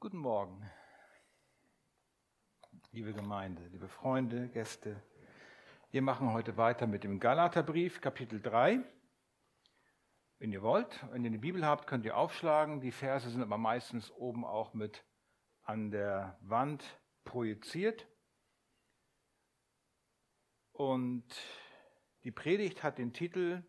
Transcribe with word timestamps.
Guten 0.00 0.18
Morgen, 0.18 0.62
liebe 2.92 3.12
Gemeinde, 3.12 3.66
liebe 3.66 3.88
Freunde, 3.88 4.48
Gäste. 4.50 5.02
Wir 5.90 6.02
machen 6.02 6.32
heute 6.32 6.56
weiter 6.56 6.86
mit 6.86 7.02
dem 7.02 7.18
Galaterbrief, 7.18 8.00
Kapitel 8.00 8.40
3. 8.40 8.78
Wenn 10.38 10.52
ihr 10.52 10.62
wollt, 10.62 11.04
wenn 11.10 11.24
ihr 11.24 11.30
eine 11.30 11.40
Bibel 11.40 11.66
habt, 11.66 11.88
könnt 11.88 12.04
ihr 12.04 12.16
aufschlagen. 12.16 12.80
Die 12.80 12.92
Verse 12.92 13.28
sind 13.28 13.42
aber 13.42 13.58
meistens 13.58 14.12
oben 14.12 14.44
auch 14.44 14.72
mit 14.72 15.04
an 15.62 15.90
der 15.90 16.38
Wand 16.42 16.84
projiziert. 17.24 18.06
Und 20.70 21.26
die 22.22 22.30
Predigt 22.30 22.84
hat 22.84 22.98
den 22.98 23.12
Titel 23.12 23.64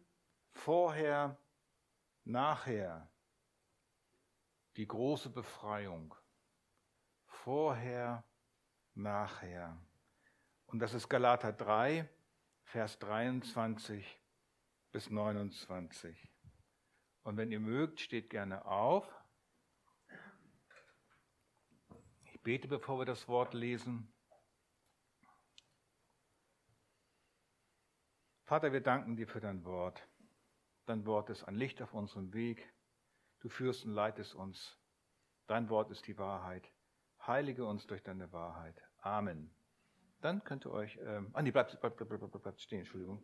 Vorher, 0.52 1.40
nachher. 2.24 3.10
Die 4.80 4.88
große 4.88 5.30
Befreiung 5.30 6.16
vorher, 7.26 8.24
nachher. 8.94 9.78
Und 10.68 10.80
das 10.80 10.94
ist 10.94 11.10
Galater 11.10 11.52
3, 11.52 12.08
Vers 12.64 12.98
23 13.00 14.22
bis 14.94 15.10
29. 15.10 16.32
Und 17.24 17.36
wenn 17.36 17.52
ihr 17.52 17.60
mögt, 17.60 18.00
steht 18.00 18.30
gerne 18.30 18.64
auf. 18.64 19.06
Ich 22.24 22.42
bete, 22.42 22.70
bevor 22.70 23.00
wir 23.00 23.06
das 23.06 23.28
Wort 23.28 23.54
lesen. 23.54 24.14
Vater, 28.46 28.72
wir 28.72 28.80
danken 28.80 29.18
dir 29.18 29.28
für 29.28 29.42
dein 29.42 29.66
Wort. 29.66 30.08
Dein 30.86 31.06
Wort 31.06 31.30
ist 31.32 31.44
ein 31.44 31.56
Licht 31.56 31.82
auf 31.82 31.94
unserem 31.94 32.34
Weg. 32.34 32.74
Du 33.40 33.50
führst 33.50 33.86
und 33.86 33.94
leitest 33.94 34.36
uns. 34.36 34.78
Dein 35.48 35.70
Wort 35.70 35.90
ist 35.92 36.08
die 36.08 36.18
Wahrheit. 36.18 36.70
Heilige 37.26 37.66
uns 37.66 37.88
durch 37.88 38.04
deine 38.04 38.32
Wahrheit. 38.32 38.82
Amen. 39.02 39.50
Dann 40.22 40.44
könnt 40.44 40.66
ihr 40.66 40.72
euch, 40.72 41.00
ähm, 41.02 41.30
ah 41.34 41.42
nee, 41.42 41.52
bleibt, 41.52 41.80
bleibt, 41.80 41.98
bleibt, 41.98 42.42
bleibt, 42.44 42.62
stehen, 42.62 42.80
Entschuldigung. 42.80 43.24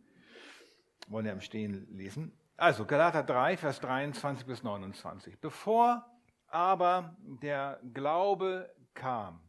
Wollen 1.07 1.25
ja 1.25 1.33
im 1.33 1.41
Stehen 1.41 1.93
lesen. 1.95 2.37
Also 2.57 2.85
Galater 2.85 3.23
3, 3.23 3.57
Vers 3.57 3.81
23 3.81 4.45
bis 4.45 4.63
29. 4.63 5.39
Bevor 5.41 6.09
aber 6.47 7.17
der 7.19 7.81
Glaube 7.93 8.73
kam, 8.93 9.41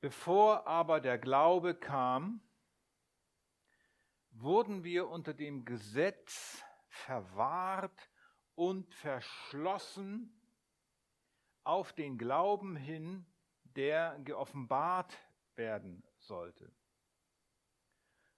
bevor 0.00 0.66
aber 0.68 1.00
der 1.00 1.18
Glaube 1.18 1.74
kam, 1.74 2.40
wurden 4.30 4.84
wir 4.84 5.08
unter 5.08 5.34
dem 5.34 5.64
Gesetz 5.64 6.64
verwahrt 7.10 8.08
und 8.54 8.94
verschlossen 8.94 10.32
auf 11.64 11.92
den 11.92 12.16
Glauben 12.18 12.76
hin, 12.76 13.26
der 13.64 14.16
geoffenbart 14.22 15.18
werden 15.56 16.04
sollte. 16.18 16.70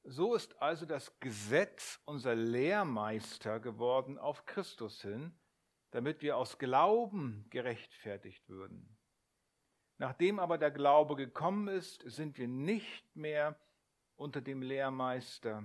So 0.04 0.34
ist 0.34 0.56
also 0.62 0.86
das 0.86 1.20
Gesetz 1.20 2.00
unser 2.06 2.34
Lehrmeister 2.34 3.60
geworden 3.60 4.16
auf 4.16 4.46
Christus 4.46 5.02
hin, 5.02 5.38
damit 5.90 6.22
wir 6.22 6.38
aus 6.38 6.58
Glauben 6.58 7.44
gerechtfertigt 7.50 8.48
würden. 8.48 8.96
Nachdem 9.98 10.38
aber 10.38 10.56
der 10.56 10.70
Glaube 10.70 11.14
gekommen 11.16 11.68
ist, 11.68 12.10
sind 12.10 12.38
wir 12.38 12.48
nicht 12.48 13.14
mehr 13.14 13.60
unter 14.16 14.40
dem 14.40 14.62
Lehrmeister, 14.62 15.62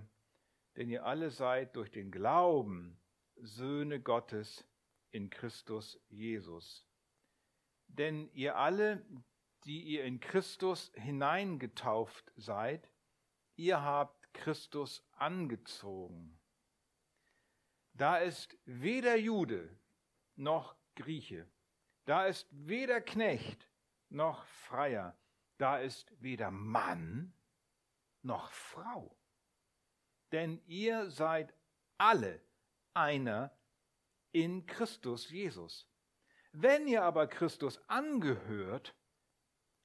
denn 0.78 0.90
ihr 0.90 1.06
alle 1.06 1.32
seid 1.32 1.76
durch 1.76 1.92
den 1.92 2.12
Glauben 2.12 3.00
Söhne 3.36 4.00
Gottes 4.00 4.66
in 5.12 5.30
Christus 5.30 6.00
Jesus. 6.10 6.88
Denn 7.88 8.30
ihr 8.34 8.56
alle, 8.58 9.04
die 9.66 9.82
ihr 9.82 10.04
in 10.04 10.20
Christus 10.20 10.92
hineingetauft 10.96 12.32
seid, 12.36 12.90
ihr 13.56 13.82
habt 13.82 14.34
Christus 14.34 15.04
angezogen. 15.14 16.40
Da 17.94 18.18
ist 18.18 18.56
weder 18.66 19.18
Jude 19.18 19.76
noch 20.36 20.76
Grieche, 20.96 21.50
da 22.06 22.28
ist 22.28 22.48
weder 22.52 23.02
Knecht 23.02 23.68
noch 24.10 24.46
Freier, 24.46 25.18
da 25.58 25.80
ist 25.80 26.12
weder 26.22 26.52
Mann 26.52 27.34
noch 28.22 28.52
Frau. 28.52 29.18
Denn 30.32 30.62
ihr 30.68 31.10
seid 31.10 31.54
alle 31.98 32.42
einer 32.94 33.52
in 34.32 34.66
Christus 34.66 35.30
Jesus. 35.30 35.90
Wenn 36.52 36.88
ihr 36.88 37.04
aber 37.04 37.28
Christus 37.28 37.80
angehört, 37.88 38.96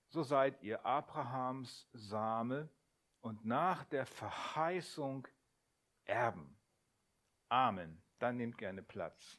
so 0.09 0.23
seid 0.23 0.63
ihr 0.63 0.85
Abrahams 0.85 1.89
Same 1.93 2.69
und 3.21 3.45
nach 3.45 3.85
der 3.85 4.07
Verheißung 4.07 5.27
Erben. 6.05 6.59
Amen. 7.49 8.03
Dann 8.19 8.37
nehmt 8.37 8.59
gerne 8.59 8.83
Platz. 8.83 9.39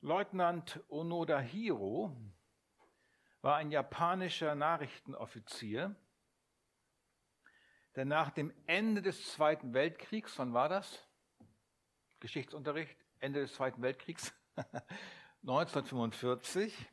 Leutnant 0.00 0.82
Onoda 0.88 1.38
Hiro 1.40 2.16
war 3.42 3.56
ein 3.56 3.70
japanischer 3.70 4.54
Nachrichtenoffizier, 4.54 5.94
der 7.96 8.04
nach 8.04 8.30
dem 8.30 8.52
Ende 8.66 9.02
des 9.02 9.32
Zweiten 9.32 9.74
Weltkriegs, 9.74 10.38
wann 10.38 10.52
war 10.52 10.68
das? 10.68 11.06
Geschichtsunterricht, 12.20 12.96
Ende 13.18 13.40
des 13.40 13.54
Zweiten 13.54 13.82
Weltkriegs, 13.82 14.32
1945, 15.42 16.90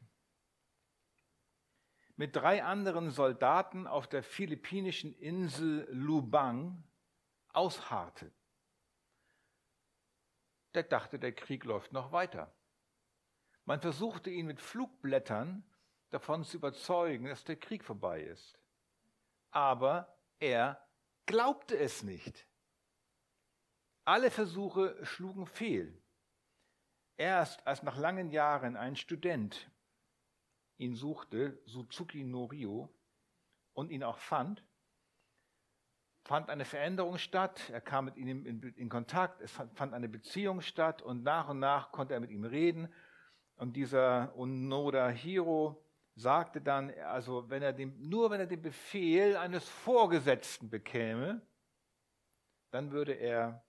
mit 2.15 2.35
drei 2.35 2.63
anderen 2.63 3.11
Soldaten 3.11 3.85
auf 3.85 4.07
der 4.07 4.23
philippinischen 4.23 5.13
Insel 5.13 5.87
Lubang 5.91 6.83
ausharrte. 7.49 8.31
Der 10.73 10.83
dachte, 10.83 11.19
der 11.19 11.33
Krieg 11.33 11.63
läuft 11.63 11.91
noch 11.91 12.11
weiter. 12.11 12.53
Man 13.65 13.81
versuchte 13.81 14.29
ihn 14.29 14.47
mit 14.47 14.61
Flugblättern 14.61 15.63
davon 16.09 16.43
zu 16.43 16.57
überzeugen, 16.57 17.25
dass 17.25 17.43
der 17.43 17.55
Krieg 17.57 17.83
vorbei 17.83 18.21
ist. 18.21 18.59
Aber 19.51 20.17
er 20.39 20.81
glaubte 21.25 21.77
es 21.77 22.03
nicht. 22.03 22.47
Alle 24.05 24.31
Versuche 24.31 24.97
schlugen 25.05 25.45
fehl. 25.45 26.01
Erst 27.17 27.65
als 27.65 27.83
nach 27.83 27.97
langen 27.97 28.29
Jahren 28.29 28.77
ein 28.77 28.95
Student 28.95 29.69
ihn 30.77 30.95
suchte, 30.95 31.59
Suzuki 31.65 32.23
Norio, 32.23 32.93
und 33.73 33.91
ihn 33.91 34.03
auch 34.03 34.17
fand, 34.19 34.63
fand 36.23 36.49
eine 36.49 36.65
Veränderung 36.65 37.17
statt, 37.17 37.69
er 37.69 37.81
kam 37.81 38.05
mit 38.05 38.17
ihm 38.17 38.45
in, 38.45 38.61
in, 38.61 38.89
Kontakt, 38.89 39.41
es 39.41 39.51
fand 39.51 39.93
eine 39.93 40.09
Beziehung 40.09 40.61
statt 40.61 41.01
und 41.01 41.23
nach 41.23 41.49
und 41.49 41.59
nach 41.59 41.91
konnte 41.91 42.13
er 42.13 42.19
mit 42.19 42.31
ihm 42.31 42.43
reden. 42.43 42.91
Und 43.55 43.75
dieser 43.75 44.35
Onoda 44.37 45.09
Hiro 45.09 45.83
sagte 46.17 46.61
dann, 46.61 46.89
also 47.01 47.47
wenn 47.49 47.61
er 47.61 47.73
den, 47.73 48.09
nur 48.09 48.31
wenn 48.31 48.39
er 48.39 48.47
den 48.47 48.61
Befehl 48.61 49.37
eines 49.37 49.69
Vorgesetzten 49.69 50.67
bekäme, 50.67 51.41
dann 52.71 52.91
würde 52.91 53.13
er 53.13 53.63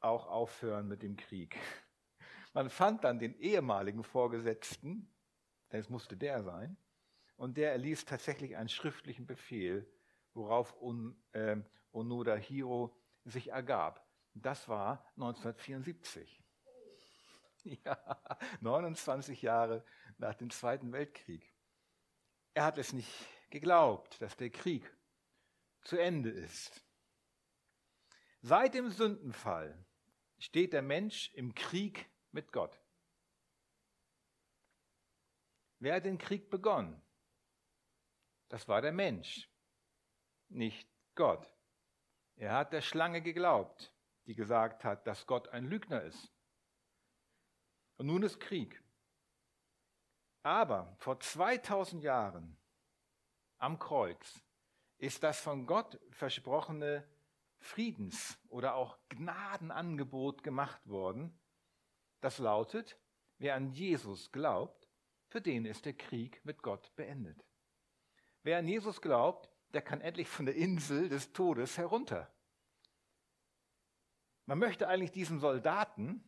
auch 0.00 0.26
aufhören 0.26 0.86
mit 0.88 1.02
dem 1.02 1.16
Krieg. 1.16 1.58
Man 2.52 2.68
fand 2.68 3.02
dann 3.02 3.18
den 3.18 3.34
ehemaligen 3.40 4.04
Vorgesetzten, 4.04 5.10
denn 5.72 5.80
es 5.80 5.88
musste 5.88 6.16
der 6.16 6.42
sein, 6.42 6.76
und 7.36 7.56
der 7.56 7.72
erließ 7.72 8.04
tatsächlich 8.04 8.56
einen 8.56 8.68
schriftlichen 8.68 9.26
Befehl, 9.26 9.90
worauf 10.34 10.78
Un, 10.82 11.16
äh, 11.32 11.56
Onoda 11.92 12.34
Hiro 12.34 12.94
sich 13.24 13.48
ergab. 13.52 14.06
Das 14.34 14.68
war 14.68 15.04
1974. 15.16 16.37
Ja, 17.84 18.38
29 18.60 19.42
Jahre 19.42 19.84
nach 20.18 20.34
dem 20.34 20.50
Zweiten 20.50 20.92
Weltkrieg. 20.92 21.52
Er 22.54 22.64
hat 22.64 22.78
es 22.78 22.92
nicht 22.92 23.12
geglaubt, 23.50 24.20
dass 24.20 24.36
der 24.36 24.50
Krieg 24.50 24.90
zu 25.82 25.96
Ende 25.96 26.30
ist. 26.30 26.84
Seit 28.40 28.74
dem 28.74 28.90
Sündenfall 28.90 29.84
steht 30.38 30.72
der 30.72 30.82
Mensch 30.82 31.32
im 31.34 31.54
Krieg 31.54 32.08
mit 32.30 32.52
Gott. 32.52 32.78
Wer 35.80 35.96
hat 35.96 36.04
den 36.04 36.18
Krieg 36.18 36.50
begonnen? 36.50 37.00
Das 38.48 38.66
war 38.66 38.80
der 38.80 38.92
Mensch, 38.92 39.50
nicht 40.48 40.88
Gott. 41.14 41.46
Er 42.36 42.52
hat 42.52 42.72
der 42.72 42.80
Schlange 42.80 43.20
geglaubt, 43.20 43.92
die 44.26 44.34
gesagt 44.34 44.84
hat, 44.84 45.06
dass 45.06 45.26
Gott 45.26 45.48
ein 45.48 45.66
Lügner 45.66 46.02
ist. 46.02 46.32
Und 47.98 48.06
nun 48.06 48.22
ist 48.22 48.40
Krieg. 48.40 48.82
Aber 50.42 50.94
vor 50.98 51.20
2000 51.20 52.02
Jahren 52.02 52.56
am 53.58 53.78
Kreuz 53.78 54.40
ist 54.98 55.22
das 55.22 55.40
von 55.40 55.66
Gott 55.66 56.00
versprochene 56.10 57.06
Friedens- 57.58 58.38
oder 58.48 58.74
auch 58.76 58.98
Gnadenangebot 59.08 60.42
gemacht 60.42 60.88
worden. 60.88 61.38
Das 62.20 62.38
lautet, 62.38 62.96
wer 63.38 63.56
an 63.56 63.72
Jesus 63.72 64.30
glaubt, 64.30 64.88
für 65.26 65.40
den 65.40 65.66
ist 65.66 65.84
der 65.84 65.94
Krieg 65.94 66.40
mit 66.44 66.62
Gott 66.62 66.94
beendet. 66.94 67.44
Wer 68.42 68.58
an 68.58 68.68
Jesus 68.68 69.02
glaubt, 69.02 69.50
der 69.74 69.82
kann 69.82 70.00
endlich 70.00 70.28
von 70.28 70.46
der 70.46 70.54
Insel 70.54 71.08
des 71.08 71.32
Todes 71.32 71.76
herunter. 71.76 72.32
Man 74.46 74.58
möchte 74.58 74.88
eigentlich 74.88 75.12
diesen 75.12 75.40
Soldaten 75.40 76.24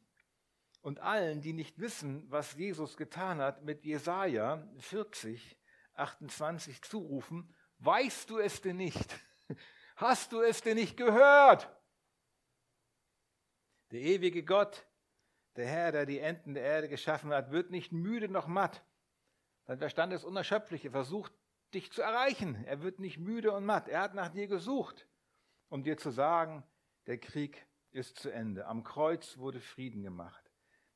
und 0.82 1.00
allen, 1.00 1.41
die 1.41 1.53
nicht 1.53 1.79
wissen, 1.79 2.25
was 2.31 2.55
Jesus 2.55 2.97
getan 2.97 3.41
hat, 3.41 3.62
mit 3.65 3.85
Jesaja 3.85 4.67
40, 4.79 5.59
28 5.94 6.82
zurufen: 6.82 7.55
Weißt 7.79 8.31
du 8.31 8.38
es 8.38 8.61
denn 8.61 8.77
nicht? 8.77 9.19
Hast 9.97 10.32
du 10.32 10.41
es 10.41 10.62
denn 10.62 10.77
nicht 10.77 10.97
gehört? 10.97 11.69
Der 13.91 14.00
ewige 14.00 14.44
Gott, 14.44 14.87
der 15.56 15.67
Herr, 15.67 15.93
der 15.93 16.06
die 16.06 16.21
Enden 16.21 16.55
der 16.55 16.62
Erde 16.62 16.88
geschaffen 16.88 17.33
hat, 17.33 17.50
wird 17.50 17.71
nicht 17.71 17.93
müde 17.93 18.29
noch 18.29 18.47
matt. 18.47 18.83
Sein 19.67 19.79
Verstand 19.79 20.12
ist 20.12 20.25
unerschöpflich. 20.25 20.85
Er 20.85 20.93
versucht, 20.93 21.33
dich 21.75 21.93
zu 21.93 22.03
erreichen. 22.03 22.65
Er 22.65 22.83
wird 22.83 22.99
nicht 22.99 23.19
müde 23.19 23.53
und 23.53 23.65
matt. 23.65 23.88
Er 23.88 24.00
hat 24.00 24.15
nach 24.15 24.29
dir 24.29 24.47
gesucht, 24.47 25.09
um 25.69 25.83
dir 25.83 25.97
zu 25.97 26.11
sagen, 26.11 26.65
der 27.06 27.19
Krieg 27.19 27.67
ist 27.91 28.19
zu 28.19 28.31
Ende. 28.31 28.67
Am 28.67 28.85
Kreuz 28.85 29.38
wurde 29.38 29.61
Frieden 29.61 30.03
gemacht. 30.03 30.40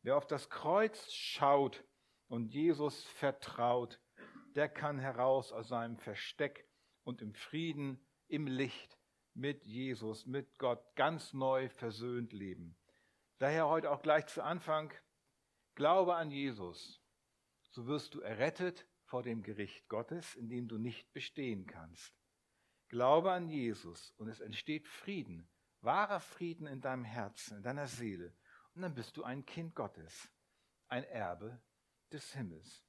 Wer 0.04 0.18
auf 0.18 0.26
das 0.26 0.50
Kreuz 0.50 1.10
schaut 1.10 1.82
und 2.28 2.52
Jesus 2.52 3.04
vertraut, 3.04 3.98
der 4.54 4.68
kann 4.68 4.98
heraus 4.98 5.50
aus 5.50 5.68
seinem 5.68 5.96
Versteck 5.96 6.68
und 7.04 7.22
im 7.22 7.32
Frieden, 7.32 8.06
im 8.28 8.46
Licht 8.46 8.98
mit 9.32 9.64
Jesus, 9.64 10.26
mit 10.26 10.58
Gott 10.58 10.84
ganz 10.94 11.32
neu 11.32 11.70
versöhnt 11.70 12.34
leben. 12.34 12.76
Daher 13.38 13.66
heute 13.66 13.90
auch 13.90 14.02
gleich 14.02 14.26
zu 14.26 14.44
Anfang, 14.44 14.92
glaube 15.74 16.16
an 16.16 16.30
Jesus, 16.30 17.02
so 17.70 17.86
wirst 17.86 18.12
du 18.12 18.20
errettet 18.20 18.86
vor 19.06 19.22
dem 19.22 19.42
Gericht 19.42 19.88
Gottes, 19.88 20.34
in 20.34 20.50
dem 20.50 20.68
du 20.68 20.76
nicht 20.76 21.14
bestehen 21.14 21.64
kannst. 21.64 22.14
Glaube 22.88 23.32
an 23.32 23.48
Jesus 23.48 24.12
und 24.18 24.28
es 24.28 24.40
entsteht 24.40 24.86
Frieden 24.86 25.48
wahrer 25.84 26.20
Frieden 26.20 26.66
in 26.66 26.80
deinem 26.80 27.04
Herzen, 27.04 27.58
in 27.58 27.62
deiner 27.62 27.86
Seele. 27.86 28.32
Und 28.74 28.82
dann 28.82 28.94
bist 28.94 29.16
du 29.16 29.24
ein 29.24 29.46
Kind 29.46 29.74
Gottes, 29.74 30.28
ein 30.88 31.04
Erbe 31.04 31.60
des 32.12 32.32
Himmels. 32.34 32.84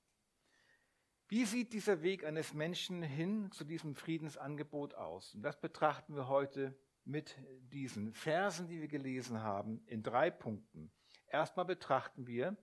Wie 1.28 1.46
sieht 1.46 1.74
dieser 1.74 2.02
Weg 2.02 2.24
eines 2.24 2.54
Menschen 2.54 3.02
hin 3.02 3.52
zu 3.52 3.64
diesem 3.64 3.96
Friedensangebot 3.96 4.94
aus? 4.94 5.34
Und 5.34 5.42
das 5.42 5.60
betrachten 5.60 6.16
wir 6.16 6.28
heute 6.28 6.78
mit 7.04 7.36
diesen 7.72 8.14
Versen, 8.14 8.68
die 8.68 8.80
wir 8.82 8.88
gelesen 8.88 9.42
haben, 9.42 9.84
in 9.88 10.04
drei 10.04 10.30
Punkten. 10.30 10.92
Erstmal 11.28 11.66
betrachten 11.66 12.28
wir 12.28 12.56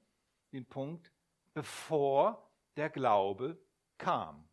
den 0.52 0.66
Punkt, 0.66 1.12
bevor 1.54 2.50
der 2.76 2.90
Glaube 2.90 3.60
kam. 3.98 4.48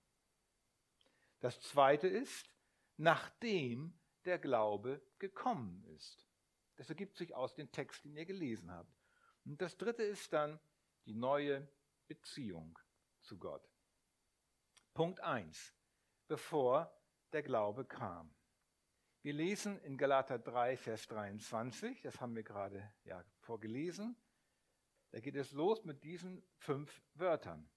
Das 1.39 1.61
zweite 1.61 2.07
ist, 2.07 2.51
nachdem 2.97 3.93
der 4.25 4.39
Glaube 4.39 5.01
gekommen 5.17 5.83
ist. 5.95 6.28
Das 6.79 6.87
ergibt 6.87 7.17
sich 7.17 7.35
aus 7.35 7.53
den 7.53 7.69
Texten, 7.73 8.13
die 8.13 8.19
ihr 8.19 8.25
gelesen 8.25 8.71
habt. 8.71 8.97
Und 9.43 9.61
das 9.61 9.75
dritte 9.75 10.01
ist 10.01 10.31
dann 10.31 10.61
die 11.05 11.13
neue 11.13 11.67
Beziehung 12.07 12.79
zu 13.19 13.37
Gott. 13.37 13.69
Punkt 14.93 15.19
1. 15.19 15.75
Bevor 16.29 16.89
der 17.33 17.43
Glaube 17.43 17.83
kam. 17.83 18.33
Wir 19.23 19.33
lesen 19.33 19.77
in 19.81 19.97
Galater 19.97 20.39
3, 20.39 20.77
Vers 20.77 21.05
23, 21.07 22.01
das 22.01 22.21
haben 22.21 22.33
wir 22.33 22.43
gerade 22.43 22.93
ja, 23.03 23.25
vorgelesen. 23.41 24.15
Da 25.11 25.19
geht 25.19 25.35
es 25.35 25.51
los 25.51 25.83
mit 25.83 26.01
diesen 26.05 26.47
fünf 26.59 27.03
Wörtern. 27.13 27.69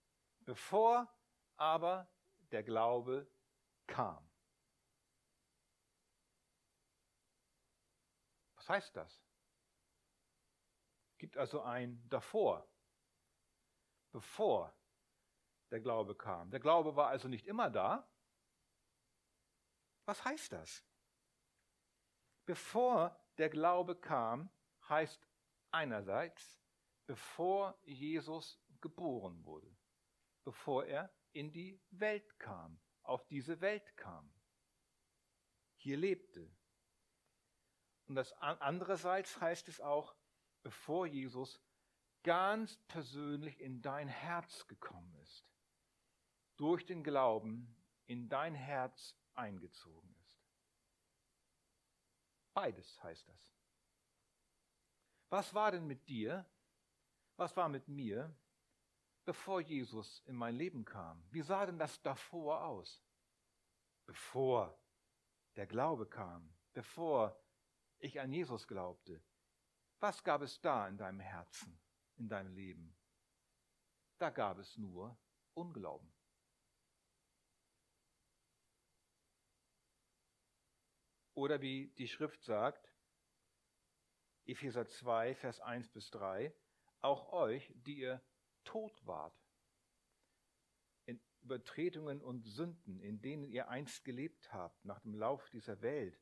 Bevor 0.45 1.13
aber 1.57 2.09
der 2.53 2.63
Glaube 2.63 3.29
kam. 3.89 4.32
Was 8.63 8.69
heißt 8.69 8.97
das? 8.97 9.21
Es 11.11 11.19
gibt 11.19 11.37
also 11.37 11.63
ein 11.63 12.09
davor, 12.09 12.65
bevor 14.13 14.73
der 15.73 15.81
Glaube 15.81 16.15
kam. 16.15 16.49
Der 16.49 16.61
Glaube 16.61 16.95
war 16.95 17.09
also 17.09 17.27
nicht 17.27 17.49
immer 17.49 17.71
da. 17.71 18.09
Was 20.05 20.25
heißt 20.25 20.53
das? 20.53 20.85
Bevor 22.45 23.19
der 23.37 23.49
Glaube 23.49 23.97
kam, 23.97 24.49
heißt 24.89 25.27
einerseits, 25.73 26.63
bevor 27.07 27.77
Jesus 27.83 28.63
geboren 28.81 29.45
wurde, 29.45 29.77
bevor 30.45 30.87
er 30.87 31.13
in 31.33 31.51
die 31.51 31.83
Welt 31.91 32.39
kam, 32.39 32.81
auf 33.03 33.27
diese 33.27 33.61
Welt 33.61 33.97
kam, 33.97 34.33
hier 35.79 35.97
lebte, 35.97 36.49
und 38.13 38.17
das 38.17 38.35
andererseits 38.35 39.41
heißt 39.41 39.69
es 39.69 39.81
auch, 39.81 40.15
bevor 40.63 41.07
Jesus 41.07 41.59
ganz 42.23 42.77
persönlich 42.87 43.59
in 43.59 43.81
dein 43.81 44.07
Herz 44.07 44.67
gekommen 44.67 45.15
ist, 45.23 45.47
durch 46.59 46.85
den 46.85 47.05
Glauben 47.05 47.75
in 48.05 48.29
dein 48.29 48.55
Herz 48.55 49.17
eingezogen 49.33 50.15
ist. 50.27 50.45
Beides 52.53 53.03
heißt 53.03 53.27
das. 53.27 53.51
Was 55.31 55.55
war 55.55 55.71
denn 55.71 55.87
mit 55.87 56.07
dir? 56.07 56.45
Was 57.39 57.57
war 57.57 57.71
mit 57.71 57.89
mir, 57.89 58.37
bevor 59.25 59.63
Jesus 59.63 60.21
in 60.27 60.37
mein 60.37 60.57
Leben 60.57 60.85
kam? 60.85 61.25
Wie 61.31 61.41
sah 61.41 61.65
denn 61.65 61.79
das 61.79 62.03
davor 62.03 62.63
aus? 62.63 63.03
Bevor 64.05 64.79
der 65.57 65.67
Glaube 65.67 66.05
kam, 66.05 66.55
bevor 66.75 67.42
ich 68.03 68.21
an 68.21 68.33
Jesus 68.33 68.67
glaubte, 68.67 69.23
was 70.01 70.23
gab 70.25 70.43
es 70.43 70.61
da 70.61 70.89
in 70.89 70.97
deinem 70.97 71.21
Herzen, 71.21 71.81
in 72.17 72.29
deinem 72.29 72.53
Leben? 72.53 72.97
Da 74.19 74.31
gab 74.31 74.59
es 74.59 74.77
nur 74.77 75.17
Unglauben. 75.55 76.13
Oder 81.35 81.61
wie 81.61 81.89
die 81.99 82.09
Schrift 82.09 82.43
sagt, 82.43 82.93
Epheser 84.45 84.87
2, 84.87 85.35
Vers 85.37 85.61
1 85.61 85.89
bis 85.91 86.11
3, 86.11 86.55
auch 87.01 87.33
euch, 87.33 87.73
die 87.77 87.99
ihr 87.99 88.23
tot 88.65 89.07
wart, 89.07 89.37
in 91.07 91.21
Übertretungen 91.43 92.21
und 92.21 92.43
Sünden, 92.43 93.01
in 93.01 93.21
denen 93.21 93.45
ihr 93.45 93.69
einst 93.69 94.05
gelebt 94.05 94.53
habt, 94.53 94.85
nach 94.85 95.01
dem 95.01 95.15
Lauf 95.15 95.49
dieser 95.51 95.81
Welt, 95.81 96.19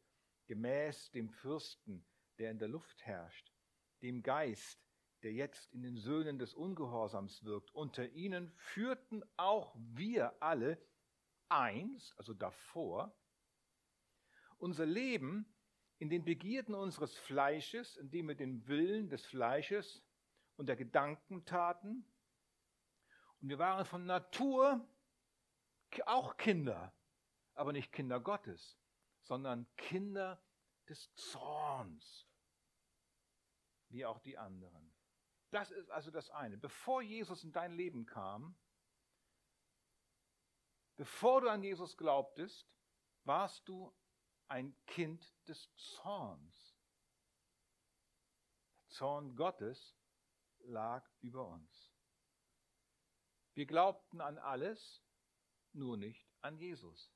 gemäß 0.50 1.12
dem 1.12 1.30
Fürsten, 1.30 2.04
der 2.38 2.50
in 2.50 2.58
der 2.58 2.66
Luft 2.66 3.06
herrscht, 3.06 3.54
dem 4.02 4.20
Geist, 4.20 4.84
der 5.22 5.32
jetzt 5.32 5.72
in 5.72 5.80
den 5.80 5.96
Söhnen 5.96 6.40
des 6.40 6.54
Ungehorsams 6.54 7.44
wirkt. 7.44 7.72
Unter 7.72 8.08
ihnen 8.08 8.50
führten 8.56 9.22
auch 9.36 9.76
wir 9.76 10.42
alle 10.42 10.84
eins, 11.48 12.12
also 12.16 12.34
davor, 12.34 13.16
unser 14.58 14.86
Leben 14.86 15.46
in 15.98 16.10
den 16.10 16.24
Begierden 16.24 16.74
unseres 16.74 17.16
Fleisches, 17.16 17.96
indem 17.96 18.26
wir 18.26 18.34
den 18.34 18.66
Willen 18.66 19.08
des 19.08 19.24
Fleisches 19.24 20.04
und 20.56 20.66
der 20.66 20.74
Gedanken 20.74 21.44
taten. 21.44 22.04
Und 23.40 23.50
wir 23.50 23.60
waren 23.60 23.84
von 23.84 24.04
Natur 24.04 24.84
auch 26.06 26.36
Kinder, 26.36 26.92
aber 27.54 27.72
nicht 27.72 27.92
Kinder 27.92 28.18
Gottes 28.18 28.79
sondern 29.22 29.66
Kinder 29.76 30.42
des 30.88 31.14
Zorns, 31.14 32.26
wie 33.88 34.04
auch 34.04 34.18
die 34.18 34.36
anderen. 34.36 34.94
Das 35.50 35.70
ist 35.70 35.90
also 35.90 36.10
das 36.10 36.30
eine. 36.30 36.56
Bevor 36.56 37.02
Jesus 37.02 37.42
in 37.44 37.52
dein 37.52 37.72
Leben 37.72 38.06
kam, 38.06 38.56
bevor 40.96 41.40
du 41.40 41.48
an 41.48 41.62
Jesus 41.62 41.96
glaubtest, 41.96 42.68
warst 43.24 43.66
du 43.68 43.94
ein 44.48 44.76
Kind 44.86 45.32
des 45.46 45.72
Zorns. 45.76 46.76
Der 48.82 48.96
Zorn 48.96 49.36
Gottes 49.36 49.96
lag 50.60 51.08
über 51.20 51.46
uns. 51.46 51.92
Wir 53.54 53.66
glaubten 53.66 54.20
an 54.20 54.38
alles, 54.38 55.02
nur 55.72 55.96
nicht 55.96 56.28
an 56.40 56.58
Jesus. 56.58 57.12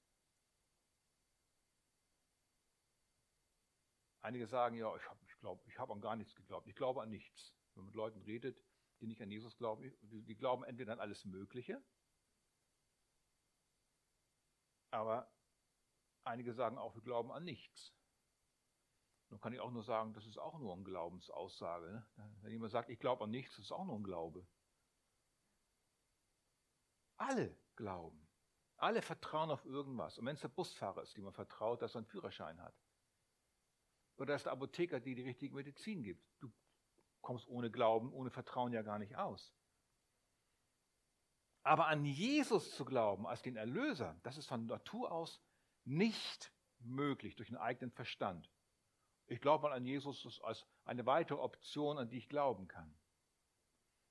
Einige 4.24 4.46
sagen, 4.46 4.74
ja, 4.74 4.96
ich 4.96 5.06
habe 5.06 5.20
ich 5.26 5.34
ich 5.66 5.78
hab 5.78 5.90
an 5.90 6.00
gar 6.00 6.16
nichts 6.16 6.34
geglaubt. 6.34 6.66
Ich 6.66 6.74
glaube 6.74 7.02
an 7.02 7.10
nichts. 7.10 7.54
Wenn 7.74 7.82
man 7.82 7.86
mit 7.88 7.94
Leuten 7.94 8.22
redet, 8.22 8.58
die 9.00 9.06
nicht 9.06 9.20
an 9.20 9.30
Jesus 9.30 9.54
glauben, 9.58 9.82
die, 10.00 10.22
die 10.22 10.34
glauben 10.34 10.64
entweder 10.64 10.94
an 10.94 11.00
alles 11.00 11.26
Mögliche, 11.26 11.84
aber 14.90 15.30
einige 16.24 16.54
sagen 16.54 16.78
auch, 16.78 16.94
wir 16.94 17.02
glauben 17.02 17.32
an 17.32 17.44
nichts. 17.44 17.94
Dann 19.28 19.40
kann 19.40 19.52
ich 19.52 19.60
auch 19.60 19.72
nur 19.72 19.82
sagen, 19.82 20.14
das 20.14 20.24
ist 20.24 20.38
auch 20.38 20.58
nur 20.58 20.72
eine 20.72 20.84
Glaubensaussage. 20.84 22.06
Ne? 22.16 22.36
Wenn 22.40 22.52
jemand 22.52 22.72
sagt, 22.72 22.88
ich 22.88 22.98
glaube 22.98 23.24
an 23.24 23.30
nichts, 23.30 23.56
das 23.56 23.66
ist 23.66 23.72
auch 23.72 23.84
nur 23.84 23.96
ein 23.96 24.04
Glaube. 24.04 24.46
Alle 27.18 27.54
glauben. 27.76 28.26
Alle 28.76 29.02
vertrauen 29.02 29.50
auf 29.50 29.66
irgendwas. 29.66 30.16
Und 30.16 30.24
wenn 30.24 30.36
es 30.36 30.40
der 30.40 30.48
Busfahrer 30.48 31.02
ist, 31.02 31.14
dem 31.14 31.24
man 31.24 31.34
vertraut, 31.34 31.82
dass 31.82 31.94
er 31.94 31.98
einen 31.98 32.06
Führerschein 32.06 32.62
hat. 32.62 32.74
Oder 34.16 34.34
dass 34.34 34.44
der 34.44 34.52
Apotheker 34.52 35.00
dir 35.00 35.14
die 35.14 35.22
richtige 35.22 35.54
Medizin 35.54 36.02
gibt. 36.02 36.24
Du 36.40 36.52
kommst 37.20 37.48
ohne 37.48 37.70
Glauben, 37.70 38.12
ohne 38.12 38.30
Vertrauen 38.30 38.72
ja 38.72 38.82
gar 38.82 38.98
nicht 38.98 39.16
aus. 39.16 39.52
Aber 41.62 41.86
an 41.86 42.04
Jesus 42.04 42.76
zu 42.76 42.84
glauben 42.84 43.26
als 43.26 43.42
den 43.42 43.56
Erlöser, 43.56 44.18
das 44.22 44.36
ist 44.36 44.46
von 44.46 44.66
Natur 44.66 45.10
aus 45.10 45.40
nicht 45.84 46.52
möglich 46.80 47.36
durch 47.36 47.48
einen 47.48 47.58
eigenen 47.58 47.90
Verstand. 47.90 48.50
Ich 49.26 49.40
glaube 49.40 49.62
mal 49.62 49.72
an 49.72 49.86
Jesus 49.86 50.40
als 50.42 50.66
eine 50.84 51.06
weitere 51.06 51.38
Option, 51.38 51.96
an 51.96 52.10
die 52.10 52.18
ich 52.18 52.28
glauben 52.28 52.68
kann. 52.68 52.94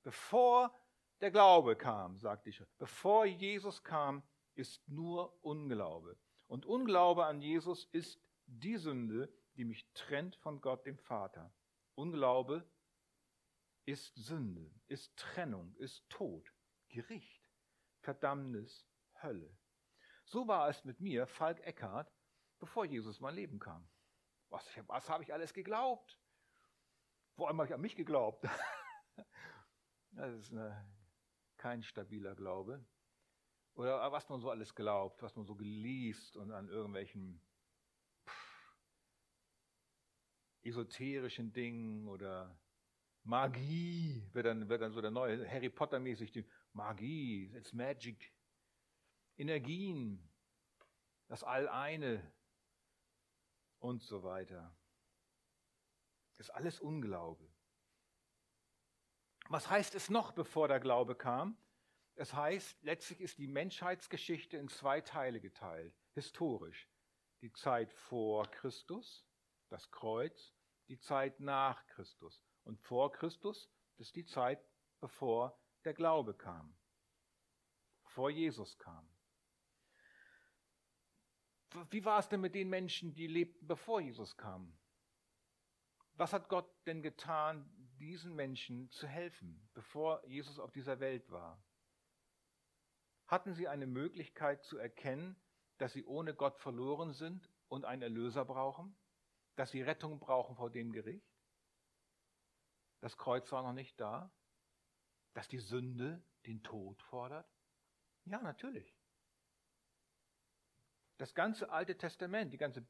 Bevor 0.02 0.74
der 1.20 1.30
Glaube 1.30 1.76
kam, 1.76 2.18
sagte 2.18 2.50
ich, 2.50 2.62
bevor 2.78 3.24
Jesus 3.24 3.84
kam, 3.84 4.22
ist 4.56 4.86
nur 4.88 5.32
Unglaube. 5.42 6.18
Und 6.48 6.66
Unglaube 6.66 7.24
an 7.24 7.40
Jesus 7.40 7.84
ist 7.92 8.20
die 8.46 8.76
Sünde, 8.76 9.32
die 9.56 9.64
mich 9.64 9.88
trennt 9.94 10.36
von 10.36 10.60
Gott, 10.60 10.86
dem 10.86 10.98
Vater. 10.98 11.52
Unglaube 11.94 12.68
ist 13.84 14.14
Sünde, 14.16 14.70
ist 14.86 15.16
Trennung, 15.16 15.74
ist 15.76 16.08
Tod, 16.08 16.52
Gericht, 16.88 17.48
Verdammnis, 18.00 18.86
Hölle. 19.22 19.56
So 20.24 20.48
war 20.48 20.68
es 20.68 20.84
mit 20.84 21.00
mir, 21.00 21.26
Falk 21.26 21.60
Eckhardt, 21.60 22.10
bevor 22.58 22.84
Jesus 22.84 23.20
mein 23.20 23.34
Leben 23.34 23.58
kam. 23.58 23.88
Was, 24.48 24.66
was 24.86 25.08
habe 25.08 25.22
ich 25.22 25.32
alles 25.32 25.52
geglaubt? 25.52 26.18
Vor 27.34 27.48
allem 27.48 27.58
habe 27.58 27.68
ich 27.68 27.74
an 27.74 27.80
mich 27.80 27.96
geglaubt. 27.96 28.44
Das 30.16 30.32
ist 30.32 30.52
eine, 30.52 30.88
kein 31.56 31.82
stabiler 31.82 32.36
Glaube. 32.36 32.86
Oder 33.74 34.12
was 34.12 34.28
man 34.28 34.40
so 34.40 34.48
alles 34.48 34.76
glaubt, 34.76 35.22
was 35.22 35.34
man 35.34 35.44
so 35.44 35.56
geliest 35.56 36.36
und 36.36 36.52
an 36.52 36.68
irgendwelchen 36.68 37.40
pff, 38.28 38.78
esoterischen 40.64 41.52
Dingen 41.52 42.08
oder 42.08 42.58
Magie 43.22 44.28
wird 44.32 44.46
dann, 44.46 44.68
wird 44.68 44.82
dann 44.82 44.92
so 44.92 45.00
der 45.00 45.10
neue 45.10 45.48
Harry 45.48 45.70
Potter 45.70 45.98
mäßig 45.98 46.32
die 46.32 46.46
Magie, 46.72 47.52
it's 47.54 47.72
Magic, 47.72 48.32
Energien, 49.36 50.28
das 51.28 51.42
All-Eine 51.42 52.32
und 53.78 54.02
so 54.02 54.22
weiter. 54.22 54.76
Das 56.30 56.48
ist 56.48 56.50
alles 56.50 56.80
Unglaube. 56.80 57.48
Was 59.48 59.68
heißt 59.68 59.94
es 59.94 60.10
noch, 60.10 60.32
bevor 60.32 60.68
der 60.68 60.80
Glaube 60.80 61.14
kam? 61.14 61.56
Es 62.16 62.32
heißt, 62.32 62.82
letztlich 62.82 63.20
ist 63.20 63.38
die 63.38 63.48
Menschheitsgeschichte 63.48 64.56
in 64.56 64.68
zwei 64.68 65.00
Teile 65.00 65.40
geteilt, 65.40 65.94
historisch. 66.12 66.88
Die 67.40 67.52
Zeit 67.52 67.92
vor 67.92 68.50
Christus, 68.50 69.26
das 69.68 69.90
Kreuz, 69.90 70.52
die 70.88 70.98
Zeit 70.98 71.40
nach 71.40 71.86
Christus. 71.88 72.42
Und 72.64 72.80
vor 72.80 73.12
Christus, 73.12 73.70
das 73.96 74.08
ist 74.08 74.16
die 74.16 74.24
Zeit, 74.24 74.64
bevor 75.00 75.58
der 75.84 75.94
Glaube 75.94 76.34
kam, 76.34 76.76
vor 78.04 78.30
Jesus 78.30 78.78
kam. 78.78 79.08
Wie 81.90 82.04
war 82.04 82.20
es 82.20 82.28
denn 82.28 82.40
mit 82.40 82.54
den 82.54 82.68
Menschen, 82.68 83.14
die 83.14 83.26
lebten, 83.26 83.66
bevor 83.66 84.00
Jesus 84.00 84.36
kam? 84.36 84.78
Was 86.14 86.32
hat 86.32 86.48
Gott 86.48 86.70
denn 86.86 87.02
getan, 87.02 87.68
diesen 87.98 88.34
Menschen 88.36 88.88
zu 88.90 89.08
helfen, 89.08 89.68
bevor 89.74 90.24
Jesus 90.26 90.60
auf 90.60 90.70
dieser 90.70 91.00
Welt 91.00 91.28
war? 91.30 91.60
Hatten 93.26 93.54
sie 93.54 93.66
eine 93.66 93.86
Möglichkeit 93.86 94.62
zu 94.62 94.78
erkennen, 94.78 95.36
dass 95.78 95.92
sie 95.92 96.04
ohne 96.04 96.34
Gott 96.34 96.58
verloren 96.60 97.12
sind 97.12 97.50
und 97.68 97.84
einen 97.84 98.02
Erlöser 98.02 98.44
brauchen? 98.44 98.96
Dass 99.56 99.70
sie 99.70 99.82
Rettung 99.82 100.18
brauchen 100.18 100.56
vor 100.56 100.70
dem 100.70 100.92
Gericht? 100.92 101.26
Das 103.00 103.16
Kreuz 103.16 103.50
war 103.52 103.62
noch 103.62 103.72
nicht 103.72 104.00
da? 104.00 104.32
Dass 105.34 105.48
die 105.48 105.58
Sünde 105.58 106.24
den 106.46 106.62
Tod 106.62 107.02
fordert? 107.02 107.48
Ja, 108.24 108.40
natürlich. 108.40 108.96
Das 111.18 111.34
ganze 111.34 111.70
Alte 111.70 111.96
Testament, 111.96 112.52
die 112.52 112.58
ganze 112.58 112.86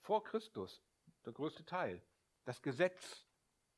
vor 0.00 0.24
Christus, 0.24 0.82
der 1.24 1.32
größte 1.32 1.64
Teil, 1.64 2.02
das 2.44 2.62
Gesetz, 2.62 3.26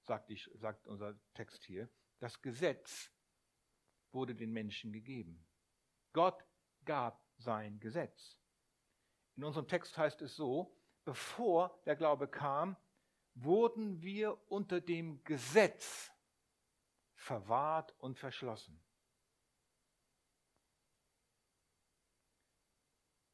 sagt, 0.02 0.30
ich, 0.30 0.48
sagt 0.54 0.86
unser 0.86 1.18
Text 1.34 1.64
hier, 1.64 1.90
das 2.20 2.40
Gesetz 2.40 3.10
wurde 4.12 4.34
den 4.34 4.52
Menschen 4.52 4.92
gegeben. 4.92 5.46
Gott 6.12 6.44
gab 6.84 7.24
sein 7.38 7.80
Gesetz. 7.80 8.38
In 9.36 9.44
unserem 9.44 9.68
Text 9.68 9.96
heißt 9.96 10.22
es 10.22 10.36
so, 10.36 10.76
bevor 11.04 11.80
der 11.86 11.96
Glaube 11.96 12.28
kam, 12.28 12.76
wurden 13.34 14.02
wir 14.02 14.38
unter 14.50 14.80
dem 14.80 15.22
Gesetz 15.24 16.12
verwahrt 17.14 17.94
und 17.98 18.18
verschlossen. 18.18 18.82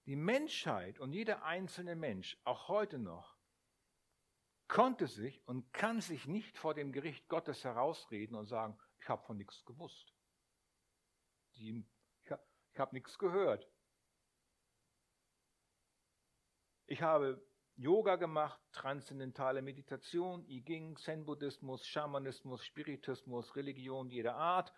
Die 0.06 0.16
Menschheit 0.16 1.00
und 1.00 1.12
jeder 1.12 1.42
einzelne 1.42 1.96
Mensch, 1.96 2.38
auch 2.44 2.68
heute 2.68 2.98
noch, 2.98 3.36
konnte 4.68 5.06
sich 5.08 5.46
und 5.46 5.72
kann 5.72 6.00
sich 6.00 6.26
nicht 6.26 6.58
vor 6.58 6.74
dem 6.74 6.92
Gericht 6.92 7.28
Gottes 7.28 7.64
herausreden 7.64 8.36
und 8.36 8.46
sagen, 8.46 8.78
ich 9.00 9.08
habe 9.08 9.24
von 9.24 9.36
nichts 9.36 9.64
gewusst. 9.64 10.12
Ich 11.52 11.84
habe 12.78 12.94
nichts 12.94 13.18
gehört. 13.18 13.68
Ich 16.86 17.02
habe 17.02 17.44
Yoga 17.78 18.16
gemacht, 18.16 18.58
transzendentale 18.72 19.60
Meditation, 19.60 20.46
I 20.48 20.62
Ging, 20.62 20.96
Zen-Buddhismus, 20.96 21.86
Schamanismus, 21.86 22.64
Spiritismus, 22.64 23.54
Religion 23.54 24.08
jeder 24.08 24.34
Art, 24.34 24.72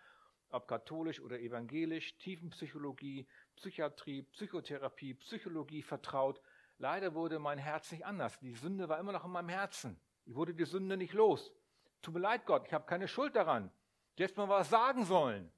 ob 0.49 0.67
katholisch 0.67 1.21
oder 1.21 1.39
evangelisch, 1.39 2.17
Tiefenpsychologie, 2.17 3.25
Psychiatrie, 3.55 4.23
Psychotherapie, 4.23 5.13
Psychologie 5.13 5.81
vertraut. 5.81 6.41
Leider 6.77 7.13
wurde 7.13 7.39
mein 7.39 7.57
Herz 7.57 7.89
nicht 7.93 8.05
anders. 8.05 8.37
Die 8.39 8.53
Sünde 8.53 8.89
war 8.89 8.99
immer 8.99 9.13
noch 9.13 9.23
in 9.23 9.31
meinem 9.31 9.49
Herzen. 9.49 9.97
Ich 10.25 10.35
wurde 10.35 10.53
die 10.53 10.65
Sünde 10.65 10.97
nicht 10.97 11.13
los. 11.13 11.53
Tut 12.01 12.15
mir 12.15 12.19
leid, 12.19 12.45
Gott, 12.45 12.67
ich 12.67 12.73
habe 12.73 12.85
keine 12.85 13.07
Schuld 13.07 13.33
daran. 13.33 13.71
Du 14.17 14.23
hättest 14.23 14.37
mal 14.37 14.49
was 14.49 14.69
sagen 14.69 15.05
sollen. 15.05 15.49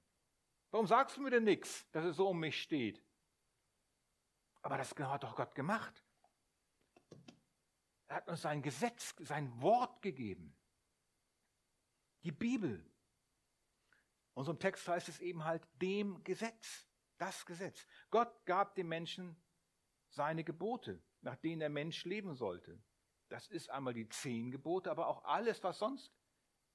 Warum 0.69 0.85
sagst 0.85 1.17
du 1.17 1.21
mir 1.21 1.31
denn 1.31 1.43
nichts, 1.45 1.89
dass 1.91 2.05
es 2.05 2.17
so 2.17 2.29
um 2.29 2.39
mich 2.39 2.61
steht? 2.61 3.03
Aber 4.61 4.77
das 4.77 4.95
hat 4.95 5.23
doch 5.23 5.35
Gott 5.35 5.55
gemacht. 5.55 6.03
Er 8.11 8.17
hat 8.17 8.27
uns 8.27 8.41
sein 8.41 8.61
Gesetz, 8.61 9.15
sein 9.19 9.61
Wort 9.61 10.01
gegeben. 10.01 10.53
Die 12.23 12.33
Bibel. 12.33 12.85
Unserem 14.33 14.59
Text 14.59 14.85
heißt 14.85 15.07
es 15.07 15.21
eben 15.21 15.45
halt 15.45 15.65
dem 15.81 16.21
Gesetz, 16.25 16.89
das 17.17 17.45
Gesetz. 17.45 17.87
Gott 18.09 18.45
gab 18.45 18.75
dem 18.75 18.89
Menschen 18.89 19.41
seine 20.09 20.43
Gebote, 20.43 21.01
nach 21.21 21.37
denen 21.37 21.61
der 21.61 21.69
Mensch 21.69 22.03
leben 22.03 22.35
sollte. 22.35 22.83
Das 23.29 23.47
ist 23.47 23.69
einmal 23.69 23.93
die 23.93 24.09
zehn 24.09 24.51
Gebote, 24.51 24.91
aber 24.91 25.07
auch 25.07 25.23
alles, 25.23 25.63
was 25.63 25.79
sonst 25.79 26.13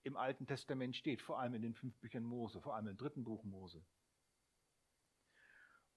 im 0.04 0.16
Alten 0.16 0.46
Testament 0.46 0.96
steht, 0.96 1.20
vor 1.20 1.38
allem 1.38 1.52
in 1.52 1.60
den 1.60 1.74
fünf 1.74 1.98
Büchern 1.98 2.24
Mose, 2.24 2.62
vor 2.62 2.74
allem 2.74 2.88
im 2.88 2.96
dritten 2.96 3.24
Buch 3.24 3.44
Mose. 3.44 3.84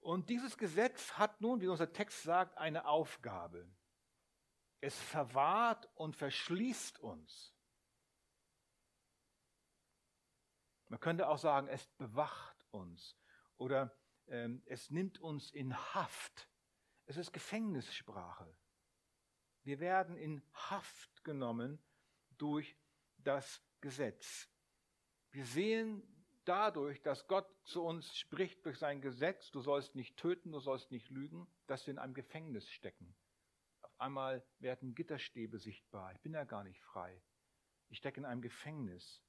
Und 0.02 0.30
dieses 0.30 0.58
Gesetz 0.58 1.14
hat 1.14 1.40
nun, 1.40 1.62
wie 1.62 1.70
unser 1.70 1.94
Text 1.94 2.24
sagt, 2.24 2.58
eine 2.58 2.86
Aufgabe. 2.86 3.72
Es 4.82 4.98
verwahrt 5.00 5.90
und 5.96 6.16
verschließt 6.16 7.00
uns. 7.00 7.54
Man 10.88 11.00
könnte 11.00 11.28
auch 11.28 11.38
sagen, 11.38 11.68
es 11.68 11.86
bewacht 11.98 12.66
uns 12.72 13.16
oder 13.58 13.96
ähm, 14.28 14.64
es 14.66 14.90
nimmt 14.90 15.20
uns 15.20 15.52
in 15.52 15.76
Haft. 15.94 16.50
Es 17.06 17.18
ist 17.18 17.32
Gefängnissprache. 17.32 18.56
Wir 19.64 19.80
werden 19.80 20.16
in 20.16 20.42
Haft 20.54 21.24
genommen 21.24 21.80
durch 22.38 22.76
das 23.18 23.62
Gesetz. 23.82 24.50
Wir 25.32 25.46
sehen 25.46 26.02
dadurch, 26.46 27.02
dass 27.02 27.28
Gott 27.28 27.48
zu 27.66 27.84
uns 27.84 28.18
spricht 28.18 28.66
durch 28.66 28.80
sein 28.80 29.02
Gesetz, 29.02 29.52
du 29.52 29.62
sollst 29.62 29.94
nicht 29.94 30.18
töten, 30.18 30.52
du 30.52 30.60
sollst 30.60 30.90
nicht 30.92 31.10
lügen, 31.10 31.48
dass 31.68 31.86
wir 31.86 31.92
in 31.92 32.00
einem 32.00 32.16
Gefängnis 32.16 32.68
stecken. 32.72 33.16
Einmal 34.00 34.44
werden 34.60 34.96
Gitterstäbe 34.96 35.60
sichtbar. 35.60 36.14
Ich 36.14 36.22
bin 36.22 36.34
ja 36.34 36.44
gar 36.44 36.64
nicht 36.64 36.82
frei. 36.82 37.22
Ich 37.90 38.00
stecke 38.00 38.20
in 38.20 38.26
einem 38.26 38.42
Gefängnis. 38.42 39.24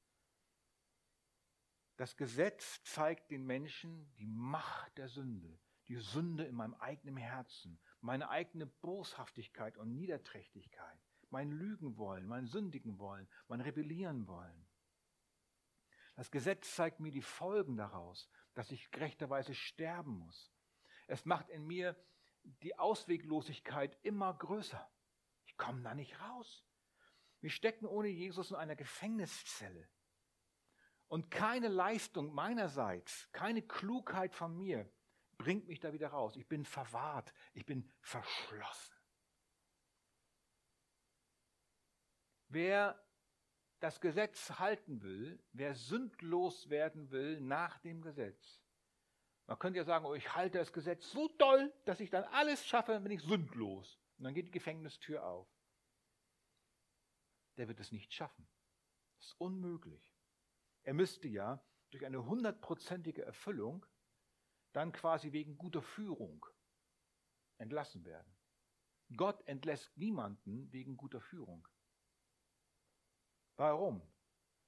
Das 1.97 2.17
Gesetz 2.17 2.83
zeigt 2.85 3.31
den 3.31 3.45
Menschen 3.45 4.11
die 4.17 4.27
Macht 4.27 4.97
der 4.97 5.09
Sünde, 5.09 5.61
die 5.89 5.97
Sünde 5.97 6.45
in 6.45 6.55
meinem 6.55 6.75
eigenen 6.75 7.19
Herzen, 7.19 7.79
meine 8.01 8.31
eigene 8.31 8.67
Boshaftigkeit 8.67 9.77
und 9.77 9.95
Niederträchtigkeit 9.95 10.99
mein 11.31 11.51
Lügen 11.51 11.97
wollen, 11.97 12.27
mein 12.27 12.47
Sündigen 12.47 12.99
wollen, 12.99 13.29
mein 13.49 13.61
Rebellieren 13.61 14.27
wollen. 14.27 14.67
Das 16.17 16.31
Gesetz 16.31 16.75
zeigt 16.75 17.01
mir 17.01 17.13
die 17.13 17.23
Folgen 17.23 17.77
daraus, 17.77 18.29
dass 18.55 18.71
ich 18.71 18.91
gerechterweise 18.91 19.55
sterben 19.55 20.19
muss. 20.19 20.53
Es 21.07 21.25
macht 21.25 21.49
in 21.49 21.67
mir 21.67 21.97
die 22.45 22.79
Ausweglosigkeit 22.79 23.97
immer 24.03 24.35
größer. 24.35 24.91
Ich 25.45 25.57
komme 25.57 25.83
da 25.83 25.95
nicht 25.95 26.21
raus. 26.21 26.65
Wir 27.41 27.51
stecken 27.51 27.87
ohne 27.87 28.09
Jesus 28.09 28.51
in 28.51 28.57
einer 28.57 28.77
Gefängniszelle. 28.77 29.89
Und 31.09 31.31
keine 31.31 31.69
Leistung 31.69 32.33
meinerseits, 32.33 33.29
keine 33.33 33.63
Klugheit 33.63 34.35
von 34.35 34.57
mir 34.57 34.91
bringt 35.39 35.67
mich 35.67 35.81
da 35.81 35.93
wieder 35.93 36.09
raus. 36.09 36.37
Ich 36.37 36.47
bin 36.47 36.65
verwahrt, 36.65 37.33
ich 37.53 37.67
bin 37.67 37.91
verschlossen. 38.01 38.95
Wer 42.49 43.03
das 43.81 44.01
Gesetz 44.01 44.51
halten 44.59 45.03
will, 45.03 45.43
wer 45.53 45.75
sündlos 45.75 46.69
werden 46.69 47.11
will 47.11 47.41
nach 47.41 47.79
dem 47.79 48.03
Gesetz, 48.03 48.60
man 49.51 49.59
könnte 49.59 49.79
ja 49.79 49.85
sagen, 49.85 50.05
oh, 50.05 50.15
ich 50.15 50.33
halte 50.37 50.59
das 50.59 50.73
Gesetz 50.73 51.11
so 51.11 51.27
doll, 51.37 51.73
dass 51.85 51.99
ich 51.99 52.09
dann 52.09 52.23
alles 52.23 52.65
schaffe, 52.65 52.93
dann 52.93 53.03
bin 53.03 53.11
ich 53.11 53.23
sündlos. 53.23 53.99
Und 54.17 54.23
dann 54.23 54.33
geht 54.33 54.47
die 54.47 54.53
Gefängnistür 54.53 55.27
auf. 55.27 55.49
Der 57.57 57.67
wird 57.67 57.81
es 57.81 57.91
nicht 57.91 58.15
schaffen. 58.15 58.47
Das 59.19 59.27
ist 59.27 59.41
unmöglich. 59.41 60.15
Er 60.85 60.95
müsste 60.95 61.27
ja 61.27 61.61
durch 61.91 62.07
eine 62.07 62.25
hundertprozentige 62.25 63.25
Erfüllung 63.25 63.85
dann 64.73 64.93
quasi 64.93 65.33
wegen 65.33 65.59
guter 65.59 65.83
Führung 65.83 66.47
entlassen 67.59 68.05
werden. 68.05 68.33
Gott 69.17 69.45
entlässt 69.49 69.97
niemanden 69.97 70.73
wegen 70.73 70.97
guter 70.97 71.21
Führung. 71.21 71.67
Warum? 73.57 74.01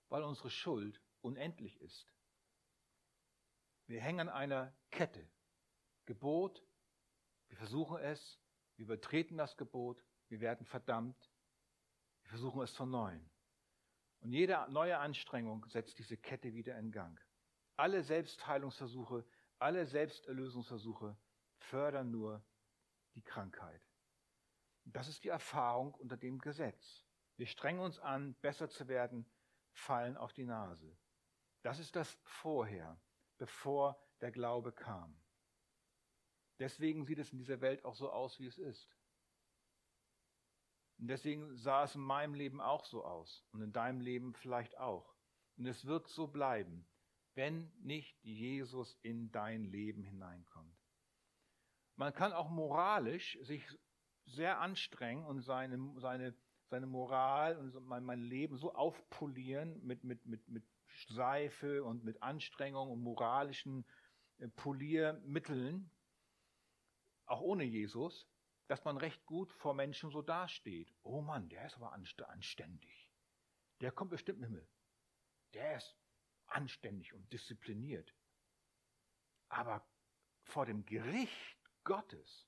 Weil 0.08 0.24
unsere 0.24 0.50
Schuld 0.50 1.00
unendlich 1.20 1.80
ist. 1.80 2.12
Wir 3.92 4.00
hängen 4.00 4.20
an 4.20 4.30
einer 4.30 4.74
Kette. 4.90 5.28
Gebot, 6.06 6.64
wir 7.48 7.58
versuchen 7.58 7.98
es, 7.98 8.40
wir 8.76 8.86
übertreten 8.86 9.36
das 9.36 9.54
Gebot, 9.58 10.02
wir 10.28 10.40
werden 10.40 10.64
verdammt, 10.64 11.30
wir 12.22 12.30
versuchen 12.30 12.62
es 12.62 12.74
von 12.74 12.90
neuem. 12.90 13.28
Und 14.20 14.32
jede 14.32 14.66
neue 14.70 14.96
Anstrengung 14.96 15.66
setzt 15.68 15.98
diese 15.98 16.16
Kette 16.16 16.54
wieder 16.54 16.78
in 16.78 16.90
Gang. 16.90 17.20
Alle 17.76 18.02
Selbstheilungsversuche, 18.02 19.26
alle 19.58 19.84
Selbsterlösungsversuche 19.84 21.14
fördern 21.58 22.10
nur 22.10 22.42
die 23.14 23.22
Krankheit. 23.22 23.82
Das 24.84 25.06
ist 25.06 25.22
die 25.22 25.28
Erfahrung 25.28 25.92
unter 25.96 26.16
dem 26.16 26.38
Gesetz. 26.38 27.04
Wir 27.36 27.46
strengen 27.46 27.80
uns 27.80 27.98
an, 27.98 28.36
besser 28.36 28.70
zu 28.70 28.88
werden, 28.88 29.30
fallen 29.74 30.16
auf 30.16 30.32
die 30.32 30.46
Nase. 30.46 30.96
Das 31.60 31.78
ist 31.78 31.94
das 31.94 32.18
Vorher 32.22 32.98
bevor 33.42 34.00
der 34.20 34.30
Glaube 34.30 34.70
kam. 34.70 35.20
Deswegen 36.60 37.04
sieht 37.04 37.18
es 37.18 37.32
in 37.32 37.38
dieser 37.38 37.60
Welt 37.60 37.84
auch 37.84 37.96
so 37.96 38.08
aus, 38.08 38.38
wie 38.38 38.46
es 38.46 38.56
ist. 38.56 38.88
Und 40.98 41.08
deswegen 41.08 41.56
sah 41.56 41.82
es 41.82 41.96
in 41.96 42.02
meinem 42.02 42.34
Leben 42.34 42.60
auch 42.60 42.84
so 42.84 43.04
aus 43.04 43.44
und 43.50 43.60
in 43.60 43.72
deinem 43.72 44.00
Leben 44.00 44.32
vielleicht 44.34 44.78
auch. 44.78 45.16
Und 45.56 45.66
es 45.66 45.84
wird 45.86 46.06
so 46.06 46.28
bleiben, 46.28 46.86
wenn 47.34 47.72
nicht 47.80 48.16
Jesus 48.22 48.96
in 49.02 49.32
dein 49.32 49.64
Leben 49.64 50.04
hineinkommt. 50.04 50.78
Man 51.96 52.14
kann 52.14 52.32
auch 52.32 52.48
moralisch 52.48 53.40
sich 53.42 53.66
sehr 54.24 54.60
anstrengen 54.60 55.26
und 55.26 55.40
seine, 55.40 55.98
seine, 55.98 56.32
seine 56.70 56.86
Moral 56.86 57.56
und 57.56 57.74
mein, 57.88 58.04
mein 58.04 58.22
Leben 58.22 58.56
so 58.56 58.72
aufpolieren 58.72 59.84
mit, 59.84 60.04
mit, 60.04 60.24
mit, 60.26 60.46
mit 60.46 60.64
Seife 61.08 61.84
und 61.84 62.04
mit 62.04 62.22
Anstrengung 62.22 62.90
und 62.90 63.00
moralischen 63.00 63.84
äh, 64.38 64.48
Poliermitteln, 64.48 65.90
auch 67.26 67.40
ohne 67.40 67.64
Jesus, 67.64 68.26
dass 68.68 68.84
man 68.84 68.96
recht 68.96 69.24
gut 69.26 69.52
vor 69.52 69.74
Menschen 69.74 70.10
so 70.10 70.22
dasteht. 70.22 70.94
Oh 71.02 71.20
Mann, 71.20 71.48
der 71.48 71.66
ist 71.66 71.76
aber 71.76 71.92
anständig. 71.92 73.08
Der 73.80 73.92
kommt 73.92 74.10
bestimmt 74.10 74.38
im 74.38 74.44
Himmel. 74.44 74.68
Der 75.54 75.76
ist 75.76 75.96
anständig 76.46 77.12
und 77.12 77.32
diszipliniert. 77.32 78.14
Aber 79.48 79.86
vor 80.44 80.66
dem 80.66 80.84
Gericht 80.86 81.58
Gottes 81.84 82.46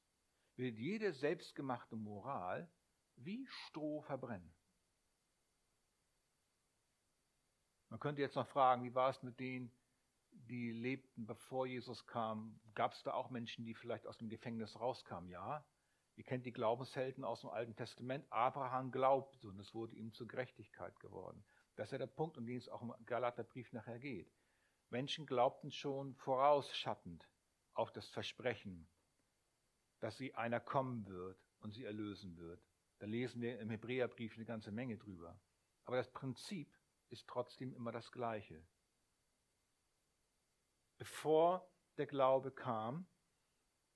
wird 0.56 0.78
jede 0.78 1.12
selbstgemachte 1.12 1.96
Moral 1.96 2.70
wie 3.16 3.46
Stroh 3.66 4.02
verbrennen. 4.02 4.54
Man 7.94 8.00
könnte 8.00 8.22
jetzt 8.22 8.34
noch 8.34 8.48
fragen, 8.48 8.82
wie 8.82 8.92
war 8.96 9.10
es 9.10 9.22
mit 9.22 9.38
denen, 9.38 9.70
die 10.32 10.72
lebten, 10.72 11.26
bevor 11.26 11.64
Jesus 11.64 12.04
kam? 12.08 12.58
Gab 12.74 12.92
es 12.92 13.04
da 13.04 13.12
auch 13.12 13.30
Menschen, 13.30 13.64
die 13.64 13.72
vielleicht 13.72 14.08
aus 14.08 14.18
dem 14.18 14.28
Gefängnis 14.28 14.80
rauskamen? 14.80 15.30
Ja. 15.30 15.64
Ihr 16.16 16.24
kennt 16.24 16.44
die 16.44 16.52
Glaubenshelden 16.52 17.22
aus 17.22 17.42
dem 17.42 17.50
Alten 17.50 17.76
Testament. 17.76 18.26
Abraham 18.30 18.90
glaubte 18.90 19.46
und 19.46 19.60
es 19.60 19.74
wurde 19.74 19.94
ihm 19.94 20.12
zur 20.12 20.26
Gerechtigkeit 20.26 20.98
geworden. 20.98 21.44
Das 21.76 21.86
ist 21.86 21.92
ja 21.92 21.98
der 21.98 22.08
Punkt, 22.08 22.36
um 22.36 22.46
den 22.46 22.56
es 22.56 22.68
auch 22.68 22.82
im 22.82 22.92
Galaterbrief 23.06 23.72
nachher 23.72 24.00
geht. 24.00 24.28
Menschen 24.90 25.24
glaubten 25.24 25.70
schon 25.70 26.16
vorausschattend 26.16 27.28
auf 27.74 27.92
das 27.92 28.08
Versprechen, 28.08 28.88
dass 30.00 30.16
sie 30.16 30.34
einer 30.34 30.58
kommen 30.58 31.06
wird 31.06 31.38
und 31.60 31.70
sie 31.70 31.84
erlösen 31.84 32.36
wird. 32.38 32.60
Da 32.98 33.06
lesen 33.06 33.40
wir 33.40 33.60
im 33.60 33.70
Hebräerbrief 33.70 34.34
eine 34.34 34.46
ganze 34.46 34.72
Menge 34.72 34.98
drüber. 34.98 35.40
Aber 35.84 35.96
das 35.96 36.10
Prinzip 36.10 36.76
ist 37.10 37.26
trotzdem 37.28 37.74
immer 37.74 37.92
das 37.92 38.10
Gleiche. 38.12 38.64
Bevor 40.98 41.68
der 41.96 42.06
Glaube 42.06 42.50
kam, 42.50 43.06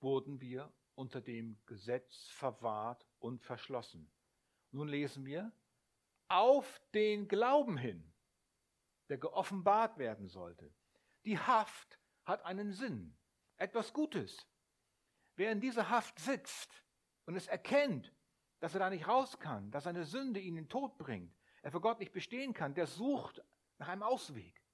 wurden 0.01 0.41
wir 0.41 0.73
unter 0.95 1.21
dem 1.21 1.59
Gesetz 1.67 2.29
verwahrt 2.29 3.07
und 3.19 3.43
verschlossen. 3.43 4.11
Nun 4.71 4.89
lesen 4.89 5.25
wir, 5.25 5.53
auf 6.29 6.81
den 6.93 7.29
Glauben 7.29 7.77
hin, 7.77 8.13
der 9.09 9.19
geoffenbart 9.19 9.99
werden 9.99 10.29
sollte. 10.29 10.73
Die 11.25 11.39
Haft 11.39 11.99
hat 12.25 12.45
einen 12.45 12.73
Sinn, 12.73 13.17
etwas 13.57 13.93
Gutes. 13.93 14.47
Wer 15.37 15.53
in 15.53 15.61
dieser 15.61 15.89
Haft 15.89 16.19
sitzt 16.19 16.85
und 17.27 17.37
es 17.37 17.47
erkennt, 17.47 18.13
dass 18.61 18.75
er 18.75 18.81
da 18.81 18.91
nicht 18.91 19.07
raus 19.07 19.39
kann, 19.39 19.71
dass 19.71 19.85
seine 19.85 20.05
Sünde 20.05 20.41
ihn 20.41 20.57
in 20.57 20.65
den 20.65 20.69
Tod 20.69 20.99
bringt, 20.99 21.38
er 21.69 21.73
für 21.73 21.81
Gott 21.83 21.99
nicht 21.99 22.13
bestehen 22.13 22.55
kann, 22.55 22.75
der 22.75 22.87
sucht 22.87 23.43
nach 23.77 23.89
einem 23.89 24.03
Ausweg. 24.03 24.65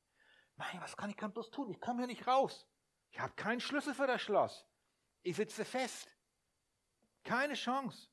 Nein, 0.55 0.81
was 0.81 0.97
kann 0.97 1.11
ich 1.11 1.17
kann 1.17 1.33
bloß 1.33 1.51
tun? 1.51 1.69
Ich 1.69 1.81
komme 1.81 1.99
hier 1.99 2.07
nicht 2.07 2.29
raus. 2.29 2.69
Ich 3.11 3.19
habe 3.19 3.35
keinen 3.35 3.61
Schlüssel 3.61 3.95
für 3.95 4.07
das 4.07 4.23
Schloss. 4.23 4.65
Ich 5.23 5.35
sitze 5.35 5.65
fest. 5.65 6.09
Keine 7.25 7.55
Chance. 7.55 8.09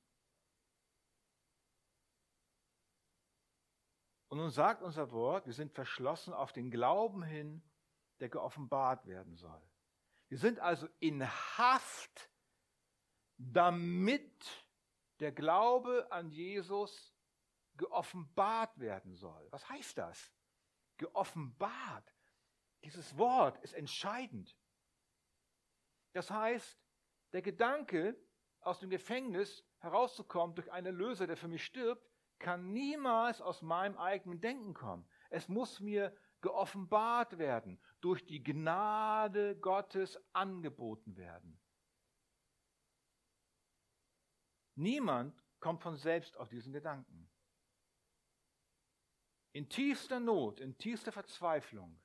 Und 4.29 4.39
nun 4.39 4.49
sagt 4.49 4.81
unser 4.81 5.11
Wort, 5.11 5.45
wir 5.45 5.53
sind 5.53 5.73
verschlossen 5.73 6.33
auf 6.33 6.51
den 6.51 6.71
Glauben 6.71 7.21
hin, 7.21 7.61
der 8.19 8.29
geoffenbart 8.29 9.05
werden 9.05 9.35
soll. 9.35 9.61
Wir 10.29 10.39
sind 10.39 10.59
also 10.59 10.87
in 10.99 11.23
Haft, 11.23 12.31
damit 13.37 14.65
der 15.19 15.31
Glaube 15.33 16.11
an 16.11 16.31
Jesus 16.31 17.10
geoffenbart 17.77 18.77
werden 18.79 19.13
soll. 19.15 19.47
Was 19.51 19.67
heißt 19.69 19.97
das? 19.97 20.31
Geoffenbart. 20.97 22.13
Dieses 22.83 23.17
Wort 23.17 23.57
ist 23.63 23.73
entscheidend. 23.73 24.55
Das 26.13 26.29
heißt, 26.29 26.79
der 27.33 27.41
Gedanke, 27.41 28.17
aus 28.59 28.79
dem 28.79 28.89
Gefängnis 28.89 29.65
herauszukommen 29.79 30.55
durch 30.55 30.71
einen 30.71 30.87
Erlöser, 30.87 31.25
der 31.25 31.37
für 31.37 31.47
mich 31.47 31.63
stirbt, 31.63 32.07
kann 32.37 32.71
niemals 32.71 33.41
aus 33.41 33.61
meinem 33.61 33.97
eigenen 33.97 34.41
Denken 34.41 34.73
kommen. 34.73 35.07
Es 35.29 35.47
muss 35.47 35.79
mir 35.79 36.15
geoffenbart 36.41 37.37
werden, 37.37 37.79
durch 38.01 38.25
die 38.25 38.43
Gnade 38.43 39.57
Gottes 39.59 40.19
angeboten 40.33 41.15
werden. 41.15 41.59
Niemand 44.75 45.39
kommt 45.59 45.83
von 45.83 45.95
selbst 45.95 46.35
auf 46.37 46.49
diesen 46.49 46.73
Gedanken 46.73 47.30
in 49.53 49.67
tiefster 49.69 50.19
Not, 50.19 50.59
in 50.59 50.77
tiefster 50.77 51.11
Verzweiflung, 51.11 51.99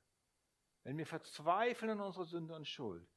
wenn 0.83 0.97
wir 0.97 1.05
verzweifeln 1.05 1.91
in 1.91 1.99
unsere 1.99 2.25
Sünde 2.25 2.55
und 2.55 2.67
Schuld, 2.67 3.07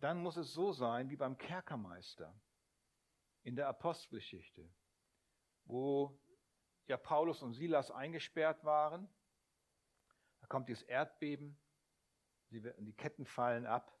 dann 0.00 0.22
muss 0.22 0.36
es 0.36 0.52
so 0.52 0.72
sein 0.72 1.08
wie 1.10 1.16
beim 1.16 1.38
Kerkermeister 1.38 2.34
in 3.42 3.56
der 3.56 3.68
Apostelgeschichte, 3.68 4.68
wo 5.64 6.18
ja 6.86 6.96
Paulus 6.96 7.42
und 7.42 7.54
Silas 7.54 7.90
eingesperrt 7.90 8.64
waren. 8.64 9.08
Da 10.40 10.46
kommt 10.46 10.68
dieses 10.68 10.82
Erdbeben, 10.82 11.58
die 12.50 12.94
Ketten 12.94 13.24
fallen 13.24 13.66
ab. 13.66 13.92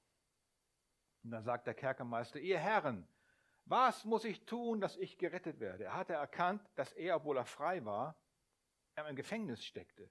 Und 1.24 1.30
dann 1.30 1.42
sagt 1.42 1.66
der 1.66 1.74
Kerkermeister, 1.74 2.38
ihr 2.38 2.58
Herren, 2.58 3.08
Was 3.68 4.04
muss 4.04 4.24
ich 4.24 4.44
tun, 4.46 4.80
dass 4.80 4.96
ich 4.96 5.18
gerettet 5.18 5.58
werde? 5.58 5.84
Er 5.84 5.94
hatte 5.94 6.12
erkannt, 6.12 6.62
dass 6.76 6.92
er, 6.92 7.16
obwohl 7.16 7.36
er 7.36 7.44
frei 7.44 7.84
war, 7.84 8.16
er 8.96 9.08
im 9.08 9.16
Gefängnis 9.16 9.64
steckte. 9.64 10.10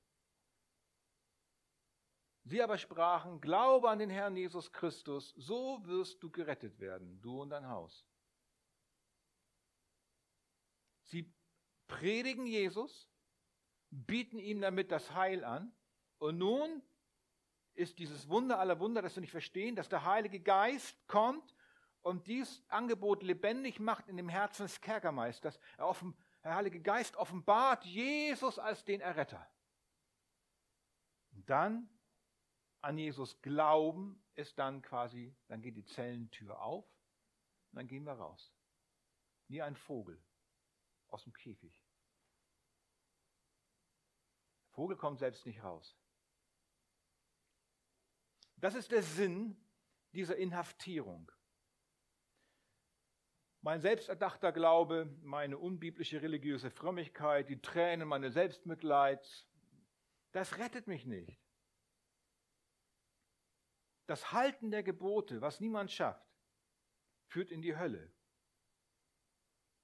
Sie 2.44 2.62
aber 2.62 2.78
sprachen, 2.78 3.42
glaube 3.42 3.90
an 3.90 3.98
den 3.98 4.12
Herrn 4.12 4.38
Jesus 4.38 4.72
Christus, 4.72 5.34
so 5.36 5.84
wirst 5.86 6.22
du 6.22 6.30
gerettet 6.30 6.80
werden, 6.80 7.20
du 7.22 7.42
und 7.42 7.50
dein 7.50 7.68
Haus. 7.68 8.06
Sie 11.06 11.34
predigen 11.88 12.46
Jesus, 12.46 13.10
bieten 13.90 14.38
ihm 14.38 14.62
damit 14.62 14.92
das 14.92 15.12
Heil 15.14 15.44
an 15.44 15.76
und 16.20 16.38
nun 16.38 16.84
ist 17.74 17.98
dieses 17.98 18.30
Wunder 18.30 18.60
aller 18.60 18.80
Wunder, 18.80 19.02
das 19.02 19.16
wir 19.16 19.22
nicht 19.22 19.32
verstehen, 19.32 19.76
dass 19.76 19.90
der 19.90 20.06
Heilige 20.06 20.40
Geist 20.40 20.96
kommt 21.08 21.56
und 22.04 22.28
dieses 22.28 22.64
Angebot 22.70 23.24
lebendig 23.24 23.80
macht 23.80 24.08
in 24.08 24.18
dem 24.18 24.30
Herzen 24.30 24.64
des 24.64 24.80
Kerkermeisters. 24.80 25.60
Der 26.46 26.56
Heilige 26.56 26.80
Geist 26.80 27.16
offenbart 27.16 27.84
Jesus 27.86 28.60
als 28.60 28.86
den 28.86 29.02
Erretter. 29.02 29.52
Und 31.32 31.50
dann 31.50 31.90
an 32.82 33.00
Jesus 33.00 33.42
glauben 33.42 34.24
ist 34.36 34.60
dann 34.60 34.84
quasi, 34.84 35.36
dann 35.48 35.64
geht 35.64 35.76
die 35.76 35.86
Zellentür 35.86 36.62
auf 36.62 36.86
und 37.72 37.78
dann 37.78 37.88
gehen 37.88 38.04
wir 38.04 38.14
raus. 38.14 38.54
Wie 39.48 39.64
ein 39.64 39.76
Vogel 39.76 40.24
aus 41.08 41.24
dem 41.24 41.34
Käfig. 41.34 41.84
Der 44.68 44.74
Vogel 44.76 44.98
kommt 44.98 45.18
selbst 45.18 45.48
nicht 45.48 45.64
raus. 45.64 45.98
Das 48.58 48.76
ist 48.76 48.92
der 48.92 49.02
Sinn 49.02 49.60
dieser 50.12 50.36
Inhaftierung. 50.36 51.32
Mein 53.66 53.82
selbsterdachter 53.82 54.52
Glaube, 54.52 55.08
meine 55.24 55.58
unbiblische 55.58 56.22
religiöse 56.22 56.70
Frömmigkeit, 56.70 57.50
die 57.50 57.60
Tränen 57.60 58.08
meine 58.08 58.30
Selbstmitleids, 58.30 59.48
das 60.34 60.60
rettet 60.60 60.86
mich 60.86 61.08
nicht. 61.08 61.42
Das 64.06 64.32
Halten 64.32 64.70
der 64.70 64.84
Gebote, 64.84 65.42
was 65.42 65.62
niemand 65.62 65.92
schafft, 65.92 66.30
führt 67.26 67.50
in 67.50 67.64
die 67.64 67.76
Hölle. 67.76 68.14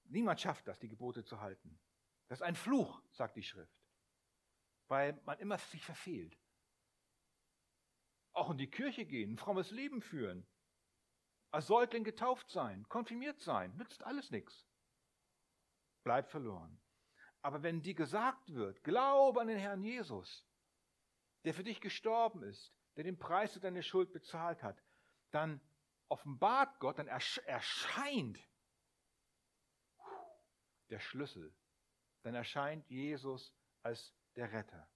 Niemand 0.04 0.40
schafft 0.40 0.68
das, 0.68 0.78
die 0.78 0.90
Gebote 0.90 1.26
zu 1.26 1.42
halten. 1.42 1.82
Das 2.28 2.38
ist 2.38 2.44
ein 2.44 2.56
Fluch, 2.56 3.02
sagt 3.10 3.36
die 3.36 3.42
Schrift, 3.42 3.82
weil 4.90 5.20
man 5.26 5.40
immer 5.40 5.58
sich 5.58 5.84
verfehlt. 5.84 6.40
Auch 8.34 8.52
in 8.52 8.60
die 8.60 8.70
Kirche 8.70 9.08
gehen, 9.08 9.32
ein 9.32 9.38
frommes 9.40 9.72
Leben 9.72 10.04
führen, 10.04 10.46
als 11.52 11.68
Säugling 11.68 12.04
getauft 12.04 12.50
sein, 12.50 12.88
konfirmiert 12.88 13.40
sein, 13.40 13.76
nützt 13.76 14.04
alles 14.04 14.32
nichts. 14.32 14.66
Bleibt 16.04 16.30
verloren. 16.30 16.80
Aber 17.42 17.62
wenn 17.64 17.82
dir 17.82 17.94
gesagt 17.94 18.54
wird, 18.54 18.84
glaube 18.84 19.42
an 19.42 19.48
den 19.48 19.58
Herrn 19.58 19.84
Jesus, 19.84 20.46
der 21.44 21.54
für 21.54 21.64
dich 21.64 21.82
gestorben 21.82 22.44
ist, 22.44 22.74
der 22.96 23.04
den 23.04 23.18
Preis 23.18 23.54
für 23.54 23.60
deine 23.60 23.84
Schuld 23.84 24.12
bezahlt 24.14 24.64
hat, 24.64 24.82
dann 25.32 25.60
offenbart 26.10 26.80
Gott, 26.80 27.00
dann 27.00 27.08
erscheint 27.08 28.40
der 30.90 31.00
Schlüssel. 31.00 31.54
Dann 32.24 32.36
erscheint 32.36 32.88
Jesus 32.90 33.54
als 33.82 34.14
der 34.36 34.52
Retter. 34.52 34.88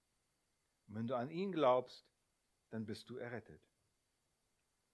Und 0.88 0.96
wenn 0.96 1.08
du 1.08 1.16
an 1.16 1.32
ihn 1.32 1.52
glaubst, 1.52 2.06
dann 2.70 2.86
bist 2.86 3.10
du 3.10 3.18
errettet. 3.18 3.62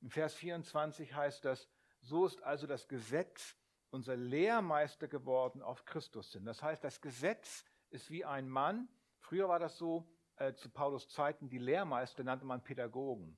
Im 0.02 0.10
Vers 0.10 0.34
24 0.36 1.14
heißt 1.14 1.46
das, 1.46 1.70
so 2.02 2.26
ist 2.26 2.42
also 2.42 2.68
das 2.68 2.88
Gesetz 2.88 3.56
unser 3.92 4.16
Lehrmeister 4.16 5.08
geworden 5.08 5.62
auf 5.62 5.86
Christus 5.86 6.32
hin. 6.32 6.46
Das 6.46 6.64
heißt, 6.64 6.84
das 6.84 7.02
Gesetz 7.02 7.66
ist 7.90 8.10
wie 8.10 8.26
ein 8.26 8.50
Mann. 8.50 8.88
Früher 9.20 9.48
war 9.48 9.60
das 9.60 9.78
so, 9.78 10.12
äh, 10.38 10.54
zu 10.54 10.70
Paulus 10.70 11.08
Zeiten, 11.10 11.50
die 11.50 11.60
Lehrmeister 11.60 12.24
nannte 12.24 12.46
man 12.46 12.64
Pädagogen. 12.64 13.38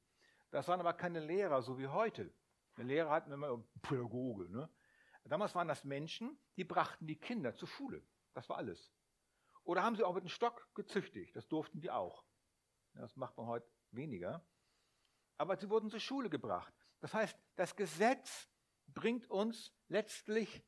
Das 0.52 0.67
waren 0.67 0.80
aber 0.80 0.93
keine 0.93 1.19
Lehrer, 1.19 1.62
so 1.62 1.78
wie 1.78 1.88
heute. 1.88 2.34
Eine 2.76 2.88
Lehrer 2.88 3.10
hatten 3.10 3.32
immer 3.32 3.63
Pädagoge. 3.82 4.49
Ne? 4.49 4.69
Damals 5.26 5.56
waren 5.56 5.67
das 5.67 5.84
Menschen, 5.84 6.39
die 6.56 6.63
brachten 6.63 7.08
die 7.08 7.19
Kinder 7.19 7.56
zur 7.56 7.67
Schule. 7.67 8.04
Das 8.34 8.47
war 8.47 8.58
alles. 8.58 8.93
Oder 9.63 9.84
haben 9.84 9.95
sie 9.95 10.04
auch 10.04 10.13
mit 10.13 10.21
einem 10.21 10.30
Stock 10.30 10.69
gezüchtigt. 10.76 11.36
Das 11.36 11.47
durften 11.47 11.82
die 11.82 11.91
auch. 11.91 12.23
Das 12.93 13.15
macht 13.15 13.36
man 13.38 13.47
heute 13.47 13.67
weniger. 13.91 14.45
Aber 15.38 15.58
sie 15.58 15.69
wurden 15.69 15.89
zur 15.89 16.00
Schule 16.00 16.30
gebracht. 16.30 16.74
Das 17.02 17.13
heißt, 17.13 17.38
das 17.56 17.76
Gesetz 17.76 18.50
bringt 18.88 19.30
uns 19.30 19.74
letztlich 19.88 20.63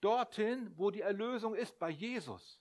dorthin, 0.00 0.70
wo 0.76 0.90
die 0.90 1.00
Erlösung 1.00 1.54
ist, 1.54 1.78
bei 1.78 1.90
Jesus. 1.90 2.60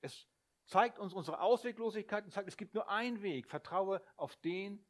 Es 0.00 0.26
zeigt 0.66 0.98
uns 0.98 1.12
unsere 1.12 1.40
Ausweglosigkeit 1.40 2.24
und 2.24 2.30
sagt, 2.30 2.48
es 2.48 2.56
gibt 2.56 2.74
nur 2.74 2.88
einen 2.88 3.22
Weg. 3.22 3.48
Vertraue 3.48 4.02
auf 4.16 4.36
den, 4.36 4.84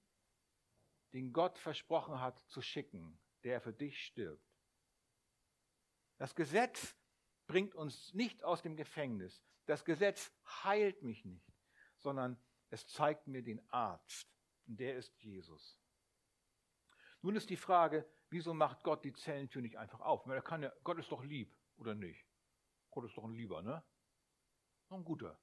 den 1.12 1.32
Gott 1.32 1.58
versprochen 1.58 2.20
hat 2.20 2.38
zu 2.48 2.60
schicken, 2.60 3.18
der 3.44 3.60
für 3.60 3.72
dich 3.72 4.04
stirbt. 4.04 4.44
Das 6.18 6.34
Gesetz 6.34 6.96
bringt 7.46 7.74
uns 7.74 8.12
nicht 8.12 8.44
aus 8.44 8.62
dem 8.62 8.76
Gefängnis. 8.76 9.42
Das 9.66 9.84
Gesetz 9.84 10.32
heilt 10.64 11.02
mich 11.02 11.24
nicht, 11.24 11.50
sondern 11.96 12.38
es 12.68 12.86
zeigt 12.86 13.26
mir 13.26 13.42
den 13.42 13.66
Arzt. 13.70 14.28
Und 14.66 14.78
der 14.78 14.96
ist 14.96 15.16
Jesus. 15.22 15.79
Nun 17.22 17.36
ist 17.36 17.50
die 17.50 17.56
Frage, 17.56 18.08
wieso 18.30 18.54
macht 18.54 18.82
Gott 18.82 19.04
die 19.04 19.12
Zellentür 19.12 19.62
nicht 19.62 19.76
einfach 19.76 20.00
auf? 20.00 20.24
Kann 20.44 20.62
ja, 20.62 20.72
Gott 20.84 20.98
ist 20.98 21.12
doch 21.12 21.22
lieb, 21.22 21.54
oder 21.76 21.94
nicht? 21.94 22.26
Gott 22.90 23.04
ist 23.04 23.16
doch 23.16 23.24
ein 23.24 23.34
Lieber, 23.34 23.62
ne? 23.62 23.84
Ein 24.88 25.04
guter 25.04 25.38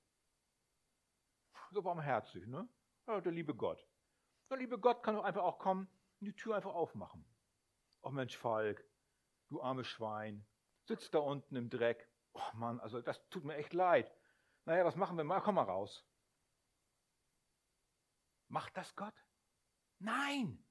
so 1.72 1.82
barmherzig, 1.82 2.46
ne? 2.48 2.68
Ja, 3.08 3.22
der 3.22 3.32
liebe 3.32 3.56
Gott. 3.56 3.86
Der 4.50 4.58
liebe 4.58 4.80
Gott 4.80 5.04
kann 5.04 5.16
doch 5.16 5.24
einfach 5.24 5.44
auch 5.44 5.60
kommen 5.60 5.88
und 6.20 6.26
die 6.26 6.36
Tür 6.36 6.56
einfach 6.56 6.74
aufmachen. 6.74 7.26
Oh 8.02 8.10
Mensch, 8.10 8.38
Falk, 8.38 8.84
du 9.50 9.62
armes 9.62 9.88
Schwein, 9.88 10.46
sitzt 10.86 11.14
da 11.14 11.20
unten 11.20 11.56
im 11.56 11.70
Dreck. 11.70 12.10
Oh 12.34 12.54
Mann, 12.54 12.80
also 12.80 13.02
das 13.02 13.28
tut 13.30 13.44
mir 13.44 13.56
echt 13.56 13.74
leid. 13.74 14.14
Naja, 14.66 14.86
was 14.86 14.96
machen 14.96 15.18
wir 15.18 15.24
mal? 15.24 15.42
Komm 15.42 15.56
mal 15.56 15.64
raus. 15.64 16.06
Macht 18.50 18.78
das 18.78 18.96
Gott? 18.96 19.16
Nein! 20.00 20.64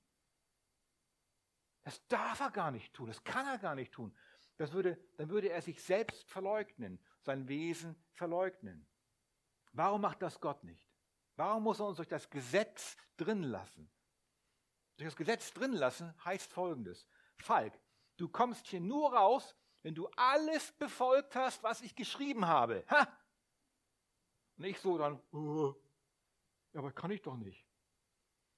Das 1.87 2.05
darf 2.09 2.41
er 2.41 2.51
gar 2.51 2.73
nicht 2.73 2.93
tun, 2.95 3.07
das 3.07 3.23
kann 3.23 3.47
er 3.47 3.59
gar 3.59 3.77
nicht 3.77 3.93
tun. 3.93 4.13
Das 4.57 4.73
würde, 4.73 4.99
dann 5.19 5.29
würde 5.29 5.51
er 5.51 5.63
sich 5.63 5.81
selbst 5.81 6.29
verleugnen, 6.29 6.99
sein 7.23 7.47
Wesen 7.47 7.95
verleugnen. 8.13 8.89
Warum 9.71 10.01
macht 10.01 10.21
das 10.21 10.41
Gott 10.41 10.65
nicht? 10.65 10.91
Warum 11.37 11.63
muss 11.63 11.79
er 11.79 11.87
uns 11.87 11.99
durch 11.99 12.09
das 12.09 12.29
Gesetz 12.29 12.97
drin 13.17 13.45
lassen? 13.45 13.89
Durch 14.97 15.11
das 15.11 15.17
Gesetz 15.17 15.53
drin 15.53 15.75
lassen 15.75 16.13
heißt 16.25 16.53
folgendes. 16.53 17.07
Falk, 17.37 17.79
du 18.17 18.29
kommst 18.29 18.67
hier 18.67 18.81
nur 18.81 19.15
raus, 19.15 19.55
wenn 19.83 19.95
du 19.95 20.09
alles 20.17 20.73
befolgt 20.73 21.37
hast, 21.37 21.63
was 21.63 21.83
ich 21.83 21.95
geschrieben 21.95 22.49
habe. 22.49 22.85
Ha! 22.91 23.07
Nicht 24.57 24.81
so 24.81 24.99
dann, 24.99 25.23
oh, 25.31 25.73
aber 26.75 26.91
kann 26.91 27.13
ich 27.13 27.23
doch 27.23 27.37
nicht. 27.37 27.65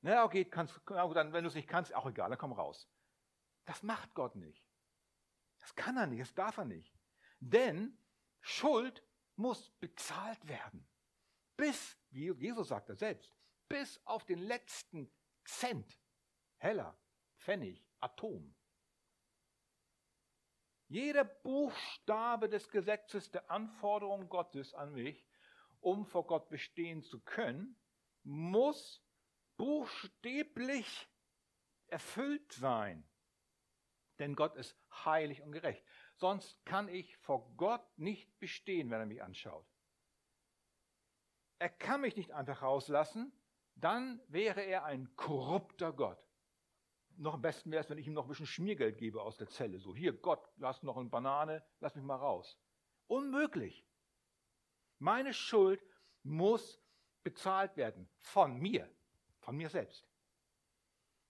Na 0.01 0.25
okay, 0.25 0.47
kannst, 0.47 0.81
dann, 0.87 1.35
wenn 1.35 1.45
du 1.45 1.49
es 1.49 1.55
nicht 1.55 1.69
kannst, 1.69 1.95
auch 1.95 2.07
egal, 2.07 2.31
dann 2.31 2.39
komm 2.39 2.53
raus. 2.55 2.89
Das 3.69 3.83
macht 3.83 4.15
Gott 4.15 4.35
nicht. 4.35 4.67
Das 5.59 5.75
kann 5.75 5.99
er 5.99 6.07
nicht, 6.07 6.23
das 6.23 6.35
darf 6.35 6.57
er 6.57 6.65
nicht. 6.65 6.99
Denn 7.39 7.99
Schuld 8.41 9.05
muss 9.37 9.69
bezahlt 9.73 10.49
werden. 10.49 10.89
Bis, 11.55 11.99
wie 12.09 12.33
Jesus 12.33 12.69
sagt 12.69 12.89
er 12.89 12.97
selbst, 12.97 13.37
bis 13.69 14.01
auf 14.07 14.25
den 14.25 14.39
letzten 14.39 15.13
Cent, 15.45 16.01
Heller, 16.57 16.99
Pfennig, 17.37 17.87
Atom. 18.01 18.57
Jeder 20.87 21.25
Buchstabe 21.25 22.49
des 22.49 22.71
Gesetzes 22.71 23.31
der 23.31 23.51
Anforderung 23.51 24.31
Gottes 24.31 24.73
an 24.73 24.95
mich, 24.95 25.29
um 25.81 26.07
vor 26.07 26.27
Gott 26.27 26.49
bestehen 26.49 27.03
zu 27.03 27.21
können, 27.21 27.79
muss 28.23 29.05
buchstäblich 29.59 31.07
erfüllt 31.89 32.51
sein. 32.53 33.07
Denn 34.19 34.35
Gott 34.35 34.57
ist 34.57 34.77
heilig 35.05 35.43
und 35.43 35.53
gerecht. 35.53 35.85
Sonst 36.17 36.65
kann 36.65 36.89
ich 36.89 37.17
vor 37.19 37.51
Gott 37.57 37.85
nicht 37.97 38.39
bestehen, 38.39 38.91
wenn 38.91 39.01
er 39.01 39.07
mich 39.07 39.23
anschaut 39.23 39.67
er 41.59 41.69
kann 41.69 42.01
mich 42.01 42.17
nicht 42.17 42.33
einfach 42.33 42.63
rauslassen, 42.63 43.33
dann 43.75 44.21
wäre 44.29 44.63
er 44.63 44.85
ein 44.85 45.15
korrupter 45.17 45.93
Gott. 45.93 46.19
Noch 47.17 47.35
am 47.35 47.43
besten 47.43 47.71
wäre 47.71 47.83
es, 47.83 47.91
wenn 47.91 47.99
ich 47.99 48.07
ihm 48.07 48.13
noch 48.13 48.25
ein 48.25 48.29
bisschen 48.29 48.47
Schmiergeld 48.47 48.97
gebe 48.97 49.23
aus 49.23 49.37
der 49.37 49.49
Zelle. 49.49 49.79
So, 49.81 49.95
hier, 49.95 50.13
Gott, 50.13 50.49
lass 50.57 50.83
noch 50.83 50.97
eine 50.97 51.09
Banane, 51.09 51.65
lass 51.81 51.97
mich 51.97 52.05
mal 52.05 52.17
raus. 52.17 52.57
Unmöglich. 53.09 53.85
Meine 54.99 55.35
Schuld 55.35 55.83
muss 56.23 56.81
bezahlt 57.25 57.77
werden 57.77 58.09
von 58.19 58.57
mir, 58.59 58.89
von 59.41 59.57
mir 59.57 59.69
selbst. 59.69 60.09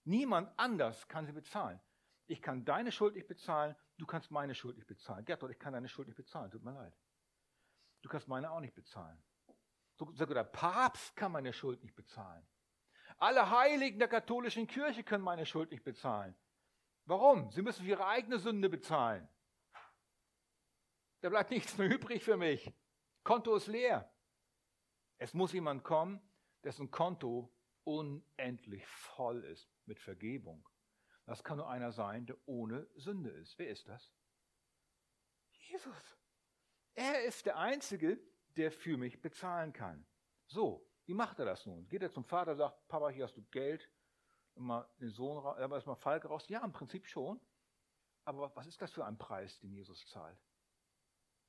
Niemand 0.03 0.51
anders 0.57 1.07
kann 1.07 1.25
sie 1.25 1.33
bezahlen. 1.33 1.79
Ich 2.29 2.41
kann 2.41 2.63
deine 2.63 2.91
Schuld 2.91 3.15
nicht 3.15 3.27
bezahlen, 3.27 3.75
Du 3.99 4.05
kannst 4.05 4.31
meine 4.31 4.55
Schuld 4.55 4.77
nicht 4.77 4.87
bezahlen. 4.87 5.25
Gertrud, 5.25 5.51
ich 5.51 5.59
kann 5.59 5.73
deine 5.73 5.89
Schuld 5.89 6.07
nicht 6.07 6.15
bezahlen, 6.15 6.49
tut 6.49 6.63
mir 6.63 6.71
leid. 6.71 6.93
Du 8.01 8.07
kannst 8.07 8.29
meine 8.29 8.49
auch 8.49 8.61
nicht 8.61 8.73
bezahlen. 8.73 9.21
Sogar 9.97 10.35
der 10.35 10.45
Papst 10.45 11.17
kann 11.17 11.33
meine 11.33 11.51
Schuld 11.51 11.83
nicht 11.83 11.95
bezahlen. 11.95 12.47
Alle 13.17 13.49
Heiligen 13.49 13.99
der 13.99 14.07
katholischen 14.07 14.67
Kirche 14.67 15.03
können 15.03 15.25
meine 15.25 15.45
Schuld 15.45 15.71
nicht 15.71 15.83
bezahlen. 15.83 16.33
Warum? 17.03 17.51
Sie 17.51 17.61
müssen 17.61 17.83
für 17.83 17.89
ihre 17.89 18.07
eigene 18.07 18.39
Sünde 18.39 18.69
bezahlen. 18.69 19.27
Da 21.19 21.27
bleibt 21.27 21.51
nichts 21.51 21.77
mehr 21.77 21.89
übrig 21.89 22.23
für 22.23 22.37
mich. 22.37 22.73
Konto 23.25 23.53
ist 23.57 23.67
leer. 23.67 24.09
Es 25.17 25.33
muss 25.33 25.51
jemand 25.51 25.83
kommen, 25.83 26.21
dessen 26.63 26.89
Konto 26.89 27.53
unendlich 27.83 28.87
voll 28.87 29.43
ist 29.43 29.69
mit 29.85 29.99
Vergebung. 29.99 30.65
Das 31.29 31.43
kann 31.43 31.57
nur 31.57 31.69
einer 31.69 31.91
sein, 31.91 32.25
der 32.25 32.35
ohne 32.47 32.89
Sünde 32.95 33.29
ist. 33.29 33.59
Wer 33.59 33.69
ist 33.69 33.87
das? 33.87 34.11
Jesus. 35.51 36.17
Er 36.95 37.23
ist 37.23 37.45
der 37.45 37.55
Einzige, 37.59 38.19
der 38.57 38.71
für 38.71 38.97
mich 38.97 39.21
bezahlen 39.21 39.71
kann. 39.71 40.07
So, 40.47 40.91
wie 41.05 41.13
macht 41.13 41.37
er 41.37 41.45
das 41.45 41.67
nun? 41.67 41.87
Geht 41.87 42.01
er 42.01 42.09
zum 42.09 42.25
Vater 42.25 42.53
und 42.53 42.57
sagt, 42.57 42.87
Papa, 42.87 43.09
hier 43.09 43.25
hast 43.25 43.37
du 43.37 43.43
Geld, 43.51 43.87
mal 44.55 44.91
den 44.99 45.11
Sohn, 45.11 45.37
aber 45.37 45.75
erstmal 45.75 45.97
Falk 45.97 46.25
raus? 46.25 46.49
Ja, 46.49 46.65
im 46.65 46.71
Prinzip 46.71 47.05
schon. 47.05 47.39
Aber 48.25 48.55
was 48.55 48.65
ist 48.65 48.81
das 48.81 48.91
für 48.91 49.05
ein 49.05 49.19
Preis, 49.19 49.59
den 49.59 49.71
Jesus 49.71 50.07
zahlt? 50.07 50.43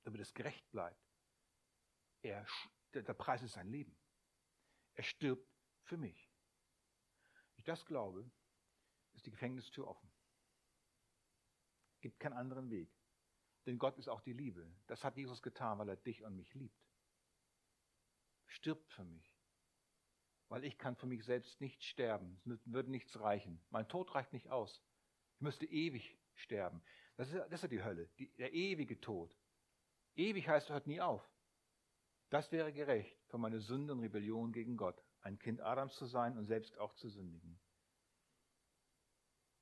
Damit 0.02 0.20
es 0.20 0.34
gerecht 0.34 0.70
bleibt. 0.72 1.02
Er, 2.20 2.46
der 2.92 3.14
Preis 3.14 3.42
ist 3.42 3.54
sein 3.54 3.70
Leben. 3.70 3.98
Er 4.92 5.04
stirbt 5.04 5.50
für 5.84 5.96
mich. 5.96 6.30
Ich 7.54 7.64
das 7.64 7.86
glaube, 7.86 8.30
ist 9.20 9.26
die 9.26 9.30
Gefängnistür 9.32 9.86
offen. 9.86 10.10
Gibt 12.00 12.18
keinen 12.20 12.32
anderen 12.32 12.70
Weg. 12.70 12.90
Denn 13.66 13.78
Gott 13.78 13.98
ist 13.98 14.08
auch 14.08 14.22
die 14.22 14.32
Liebe. 14.32 14.66
Das 14.86 15.04
hat 15.04 15.18
Jesus 15.18 15.42
getan, 15.42 15.78
weil 15.78 15.90
er 15.90 15.96
dich 15.96 16.24
und 16.24 16.36
mich 16.36 16.54
liebt. 16.54 16.82
Stirbt 18.46 18.90
für 18.94 19.04
mich. 19.04 19.30
Weil 20.48 20.64
ich 20.64 20.78
kann 20.78 20.96
für 20.96 21.06
mich 21.06 21.22
selbst 21.24 21.60
nicht 21.60 21.84
sterben. 21.84 22.40
Es 22.46 22.72
würde 22.72 22.90
nichts 22.90 23.20
reichen. 23.20 23.62
Mein 23.68 23.88
Tod 23.88 24.14
reicht 24.14 24.32
nicht 24.32 24.48
aus. 24.48 24.82
Ich 25.34 25.42
müsste 25.42 25.66
ewig 25.66 26.18
sterben. 26.34 26.82
Das 27.16 27.30
ist, 27.30 27.44
das 27.50 27.62
ist 27.62 27.70
die 27.70 27.84
Hölle, 27.84 28.08
die, 28.18 28.34
der 28.36 28.54
ewige 28.54 28.98
Tod. 29.00 29.36
Ewig 30.14 30.48
heißt, 30.48 30.70
hört 30.70 30.86
nie 30.86 31.02
auf. 31.02 31.22
Das 32.30 32.50
wäre 32.52 32.72
gerecht 32.72 33.20
für 33.26 33.36
meine 33.36 33.60
Sünde 33.60 33.92
und 33.92 34.00
Rebellion 34.00 34.52
gegen 34.52 34.78
Gott, 34.78 35.04
ein 35.20 35.38
Kind 35.38 35.60
Adams 35.60 35.94
zu 35.96 36.06
sein 36.06 36.38
und 36.38 36.46
selbst 36.46 36.78
auch 36.78 36.94
zu 36.94 37.10
sündigen. 37.10 37.60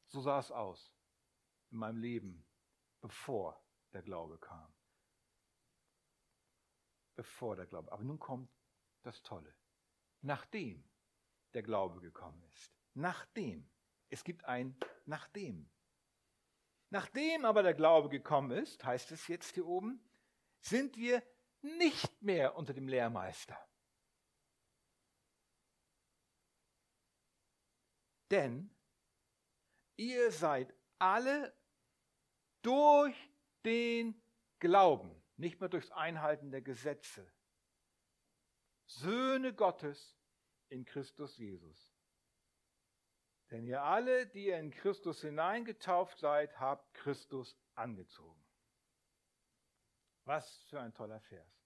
So 0.09 0.21
sah 0.21 0.39
es 0.39 0.51
aus 0.51 0.93
in 1.71 1.79
meinem 1.79 1.99
Leben, 1.99 2.47
bevor 3.01 3.63
der 3.93 4.03
Glaube 4.03 4.39
kam. 4.39 4.73
Bevor 7.15 7.57
der 7.57 7.67
Glaube. 7.67 7.93
Aber 7.93 8.05
nun 8.05 8.19
kommt 8.19 8.51
das 9.03 9.23
Tolle. 9.23 9.55
Nachdem 10.23 10.89
der 11.55 11.63
Glaube 11.63 12.01
gekommen 12.01 12.43
ist. 12.55 12.73
Nachdem. 12.95 13.71
Es 14.09 14.25
gibt 14.25 14.45
ein 14.45 14.79
Nachdem. 15.05 15.71
Nachdem 16.91 17.45
aber 17.45 17.63
der 17.63 17.75
Glaube 17.75 18.09
gekommen 18.09 18.51
ist, 18.51 18.83
heißt 18.85 19.13
es 19.13 19.29
jetzt 19.29 19.55
hier 19.55 19.67
oben, 19.67 20.03
sind 20.61 20.97
wir 20.97 21.23
nicht 21.61 22.23
mehr 22.23 22.57
unter 22.57 22.73
dem 22.73 22.89
Lehrmeister. 22.89 23.59
Denn 28.31 28.75
ihr 29.99 30.33
seid 30.33 30.75
alle 30.99 31.55
durch 32.63 33.15
den 33.65 34.21
Glauben, 34.59 35.15
nicht 35.37 35.61
mehr 35.61 35.69
durchs 35.69 35.91
Einhalten 35.91 36.51
der 36.51 36.63
Gesetze, 36.63 37.31
Söhne 38.87 39.53
Gottes 39.53 40.17
in 40.71 40.85
Christus 40.85 41.37
Jesus. 41.37 41.93
Denn 43.51 43.67
ihr 43.67 43.83
alle, 43.83 44.27
die 44.27 44.47
ihr 44.47 44.59
in 44.59 44.71
Christus 44.71 45.21
hineingetauft 45.21 46.19
seid, 46.19 46.59
habt 46.59 46.93
Christus 46.95 47.59
angezogen. 47.75 48.45
Was 50.25 50.63
für 50.65 50.81
ein 50.81 50.93
toller 50.93 51.21
Vers. 51.21 51.59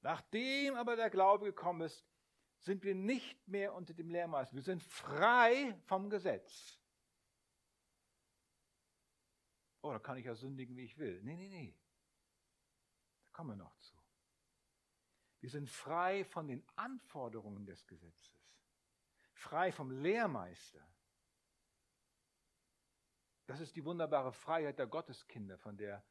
Nachdem 0.00 0.76
aber 0.76 0.94
der 0.94 1.10
Glaube 1.10 1.46
gekommen 1.46 1.82
ist, 1.82 2.04
sind 2.58 2.82
wir 2.82 2.94
nicht 2.94 3.46
mehr 3.48 3.74
unter 3.74 3.94
dem 3.94 4.10
Lehrmeister. 4.10 4.54
Wir 4.54 4.62
sind 4.62 4.82
frei 4.82 5.76
vom 5.86 6.10
Gesetz. 6.10 6.78
Oh, 9.82 9.92
da 9.92 9.98
kann 9.98 10.16
ich 10.16 10.26
ja 10.26 10.34
sündigen, 10.34 10.76
wie 10.76 10.84
ich 10.84 10.98
will. 10.98 11.22
Nee, 11.22 11.36
nee, 11.36 11.48
nee. 11.48 11.78
Da 13.24 13.30
kommen 13.30 13.50
wir 13.50 13.56
noch 13.56 13.76
zu. 13.76 13.96
Wir 15.40 15.50
sind 15.50 15.68
frei 15.68 16.24
von 16.24 16.48
den 16.48 16.64
Anforderungen 16.74 17.64
des 17.64 17.86
Gesetzes. 17.86 18.52
Frei 19.34 19.70
vom 19.70 19.90
Lehrmeister. 19.92 20.84
Das 23.46 23.60
ist 23.60 23.76
die 23.76 23.84
wunderbare 23.84 24.32
Freiheit 24.32 24.78
der 24.78 24.88
Gotteskinder, 24.88 25.56
von 25.58 25.76
der 25.76 26.04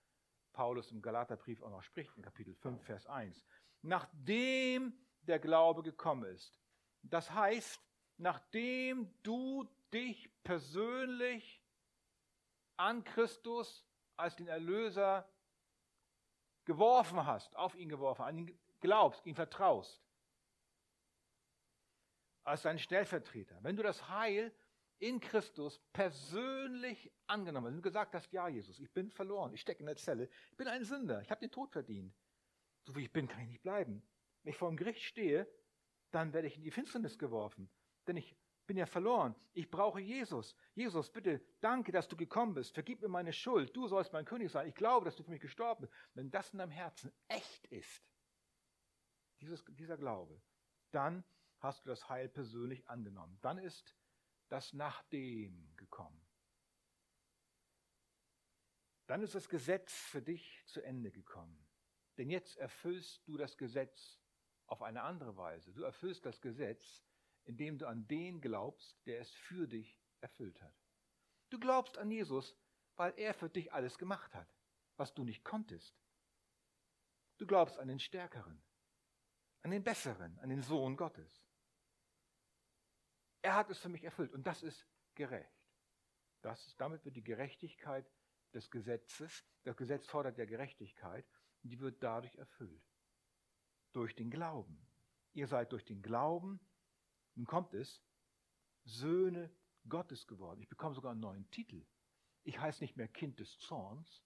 Paulus 0.54 0.92
im 0.92 1.02
Galaterbrief 1.02 1.62
auch 1.62 1.70
noch 1.70 1.84
spricht, 1.84 2.16
in 2.16 2.24
Kapitel 2.24 2.56
5, 2.56 2.82
Vers 2.82 3.06
1. 3.06 3.46
Nachdem 3.84 4.98
der 5.28 5.40
Glaube 5.40 5.84
gekommen 5.84 6.26
ist. 6.34 6.60
Das 7.04 7.32
heißt, 7.32 7.80
nachdem 8.18 9.14
du 9.24 9.68
dich 9.94 10.30
persönlich 10.44 11.62
an 12.78 13.04
Christus 13.04 13.86
als 14.16 14.36
den 14.36 14.48
Erlöser 14.48 15.28
geworfen 16.66 17.26
hast, 17.26 17.56
auf 17.56 17.76
ihn 17.76 17.90
geworfen, 17.90 18.24
an 18.24 18.38
ihn 18.38 18.60
glaubst, 18.80 19.26
ihm 19.26 19.36
vertraust, 19.36 20.04
als 22.44 22.62
dein 22.62 22.80
Stellvertreter, 22.80 23.58
wenn 23.62 23.76
du 23.76 23.84
das 23.84 24.10
Heil 24.10 24.54
in 25.00 25.20
Christus 25.20 25.80
persönlich 25.94 27.12
angenommen 27.28 27.68
hast, 27.68 27.72
wenn 27.72 27.78
du 27.78 27.82
gesagt 27.84 28.16
hast, 28.16 28.32
ja 28.32 28.48
Jesus, 28.48 28.80
ich 28.80 28.92
bin 28.92 29.12
verloren, 29.12 29.54
ich 29.54 29.62
stecke 29.62 29.82
in 29.82 29.86
der 29.86 29.98
Zelle, 29.98 30.30
ich 30.52 30.58
bin 30.58 30.68
ein 30.68 30.84
Sünder, 30.84 31.22
ich 31.22 31.30
habe 31.30 31.42
den 31.42 31.52
Tod 31.52 31.72
verdient. 31.72 32.16
So 32.86 32.96
wie 32.96 33.04
ich 33.04 33.12
bin, 33.12 33.28
kann 33.28 33.42
ich 33.42 33.50
nicht 33.50 33.64
bleiben. 33.64 34.02
Wenn 34.48 34.54
ich 34.54 34.60
vor 34.60 34.70
dem 34.70 34.78
Gericht 34.78 35.04
stehe, 35.04 35.46
dann 36.12 36.32
werde 36.32 36.48
ich 36.48 36.56
in 36.56 36.64
die 36.64 36.72
Finsternis 36.72 37.20
geworfen. 37.20 37.70
Denn 38.08 38.16
ich 38.16 38.34
bin 38.66 38.78
ja 38.78 38.86
verloren. 38.86 39.36
Ich 39.52 39.70
brauche 39.70 40.00
Jesus. 40.00 40.56
Jesus, 40.74 41.12
bitte, 41.12 41.46
danke, 41.60 41.92
dass 41.92 42.08
du 42.08 42.16
gekommen 42.16 42.54
bist. 42.54 42.74
Vergib 42.74 43.02
mir 43.02 43.10
meine 43.10 43.34
Schuld. 43.34 43.76
Du 43.76 43.90
sollst 43.90 44.14
mein 44.14 44.24
König 44.24 44.50
sein. 44.50 44.70
Ich 44.70 44.76
glaube, 44.76 45.04
dass 45.04 45.18
du 45.18 45.24
für 45.24 45.32
mich 45.32 45.42
gestorben 45.42 45.82
bist. 45.82 45.94
Wenn 46.14 46.32
das 46.32 46.54
in 46.54 46.60
deinem 46.60 46.72
Herzen 46.72 47.12
echt 47.28 47.68
ist, 47.68 48.08
dieses, 49.42 49.66
dieser 49.68 49.98
Glaube, 49.98 50.42
dann 50.92 51.26
hast 51.60 51.84
du 51.84 51.90
das 51.90 52.08
Heil 52.08 52.30
persönlich 52.30 52.88
angenommen. 52.88 53.38
Dann 53.42 53.58
ist 53.58 53.98
das 54.48 54.72
Nachdem 54.72 55.76
gekommen. 55.76 56.26
Dann 59.08 59.22
ist 59.22 59.36
das 59.36 59.50
Gesetz 59.50 59.92
für 59.94 60.22
dich 60.22 60.64
zu 60.68 60.82
Ende 60.82 61.12
gekommen. 61.12 61.68
Denn 62.18 62.30
jetzt 62.30 62.56
erfüllst 62.56 63.28
du 63.28 63.36
das 63.36 63.58
Gesetz 63.58 64.17
auf 64.68 64.82
eine 64.82 65.02
andere 65.02 65.36
Weise. 65.38 65.74
Du 65.74 65.84
erfüllst 65.84 66.26
das 66.26 66.42
Gesetz, 66.42 67.04
indem 67.46 67.78
du 67.78 67.88
an 67.88 68.08
den 68.08 68.42
glaubst, 68.42 68.98
der 69.06 69.20
es 69.22 69.32
für 69.32 69.68
dich 69.68 69.98
erfüllt 70.22 70.62
hat. 70.62 70.76
Du 71.50 71.60
glaubst 71.60 71.98
an 71.98 72.12
Jesus, 72.12 72.56
weil 72.98 73.14
er 73.18 73.34
für 73.34 73.50
dich 73.50 73.72
alles 73.74 73.98
gemacht 73.98 74.34
hat, 74.36 74.50
was 74.98 75.14
du 75.14 75.24
nicht 75.24 75.44
konntest. 75.44 75.98
Du 77.38 77.46
glaubst 77.46 77.80
an 77.80 77.88
den 77.88 78.00
Stärkeren, 78.00 78.62
an 79.62 79.72
den 79.72 79.84
Besseren, 79.84 80.38
an 80.40 80.50
den 80.50 80.62
Sohn 80.62 80.98
Gottes. 80.98 81.46
Er 83.42 83.56
hat 83.56 83.70
es 83.70 83.78
für 83.78 83.90
mich 83.90 84.04
erfüllt 84.04 84.34
und 84.34 84.46
das 84.46 84.64
ist 84.64 84.86
gerecht. 85.16 85.54
Das 86.42 86.66
ist, 86.68 86.80
damit 86.82 87.06
wird 87.06 87.16
die 87.16 87.24
Gerechtigkeit 87.24 88.12
des 88.54 88.70
Gesetzes, 88.70 89.46
das 89.64 89.78
Gesetz 89.78 90.08
fordert 90.08 90.38
der 90.38 90.48
Gerechtigkeit, 90.48 91.26
und 91.64 91.70
die 91.70 91.80
wird 91.80 92.02
dadurch 92.04 92.36
erfüllt 92.36 92.84
durch 93.94 94.16
den 94.16 94.30
Glauben. 94.30 94.80
Ihr 95.34 95.48
seid 95.48 95.72
durch 95.72 95.86
den 95.86 96.02
Glauben, 96.02 96.60
nun 97.36 97.46
kommt 97.46 97.74
es, 97.74 98.02
Söhne 98.84 99.52
Gottes 99.88 100.28
geworden. 100.28 100.62
Ich 100.62 100.70
bekomme 100.70 100.96
sogar 100.96 101.12
einen 101.12 101.22
neuen 101.22 101.50
Titel. 101.52 101.86
Ich 102.44 102.60
heiße 102.60 102.84
nicht 102.84 102.98
mehr 102.98 103.08
Kind 103.08 103.40
des 103.40 103.60
Zorns, 103.60 104.24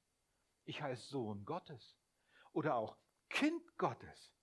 ich 0.65 0.81
heiße 0.81 1.09
Sohn 1.09 1.43
Gottes 1.45 1.97
oder 2.53 2.75
auch 2.75 2.97
Kind 3.29 3.77
Gottes. 3.77 4.33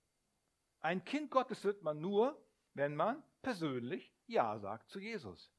Ein 0.81 1.03
Kind 1.03 1.31
Gottes 1.31 1.63
wird 1.63 1.81
man 1.83 1.99
nur, 1.99 2.45
wenn 2.73 2.95
man 2.95 3.23
persönlich 3.41 4.13
Ja 4.27 4.59
sagt 4.59 4.89
zu 4.89 4.99
Jesus. 4.99 5.51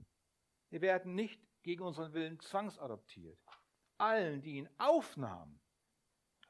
Wir 0.70 0.80
werden 0.80 1.14
nicht 1.14 1.40
gegen 1.62 1.82
unseren 1.82 2.12
Willen 2.12 2.38
zwangsadoptiert. 2.40 3.38
Allen, 3.98 4.42
die 4.42 4.56
ihn 4.56 4.68
aufnahmen, 4.78 5.60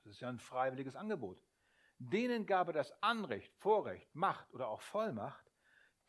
das 0.02 0.12
ist 0.12 0.20
ja 0.20 0.28
ein 0.28 0.38
freiwilliges 0.38 0.96
Angebot, 0.96 1.42
denen 2.00 2.46
gab 2.46 2.68
er 2.68 2.72
das 2.72 2.90
Anrecht, 3.02 3.54
Vorrecht, 3.56 4.12
Macht 4.14 4.52
oder 4.52 4.68
auch 4.68 4.80
Vollmacht, 4.80 5.52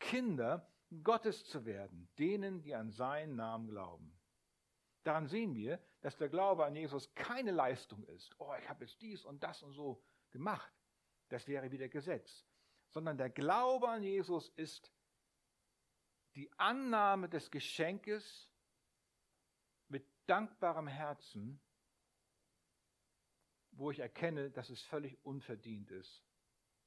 Kinder 0.00 0.66
Gottes 1.04 1.44
zu 1.44 1.64
werden, 1.64 2.08
denen, 2.18 2.62
die 2.62 2.74
an 2.74 2.90
seinen 2.90 3.36
Namen 3.36 3.68
glauben. 3.68 4.18
Daran 5.04 5.26
sehen 5.26 5.54
wir, 5.54 5.80
dass 6.00 6.16
der 6.16 6.28
Glaube 6.28 6.64
an 6.64 6.74
Jesus 6.74 7.12
keine 7.14 7.50
Leistung 7.50 8.04
ist. 8.04 8.34
Oh, 8.38 8.52
ich 8.58 8.68
habe 8.68 8.84
jetzt 8.84 9.00
dies 9.02 9.24
und 9.24 9.42
das 9.42 9.62
und 9.62 9.72
so 9.72 10.02
gemacht. 10.30 10.72
Das 11.28 11.46
wäre 11.46 11.70
wieder 11.70 11.88
Gesetz. 11.88 12.46
Sondern 12.90 13.18
der 13.18 13.30
Glaube 13.30 13.88
an 13.88 14.02
Jesus 14.02 14.48
ist 14.50 14.92
die 16.34 16.50
Annahme 16.58 17.28
des 17.28 17.50
Geschenkes 17.50 18.50
mit 19.88 20.06
dankbarem 20.26 20.86
Herzen, 20.86 21.60
wo 23.72 23.90
ich 23.90 23.98
erkenne, 23.98 24.50
dass 24.50 24.70
es 24.70 24.82
völlig 24.82 25.18
unverdient 25.24 25.90
ist. 25.90 26.22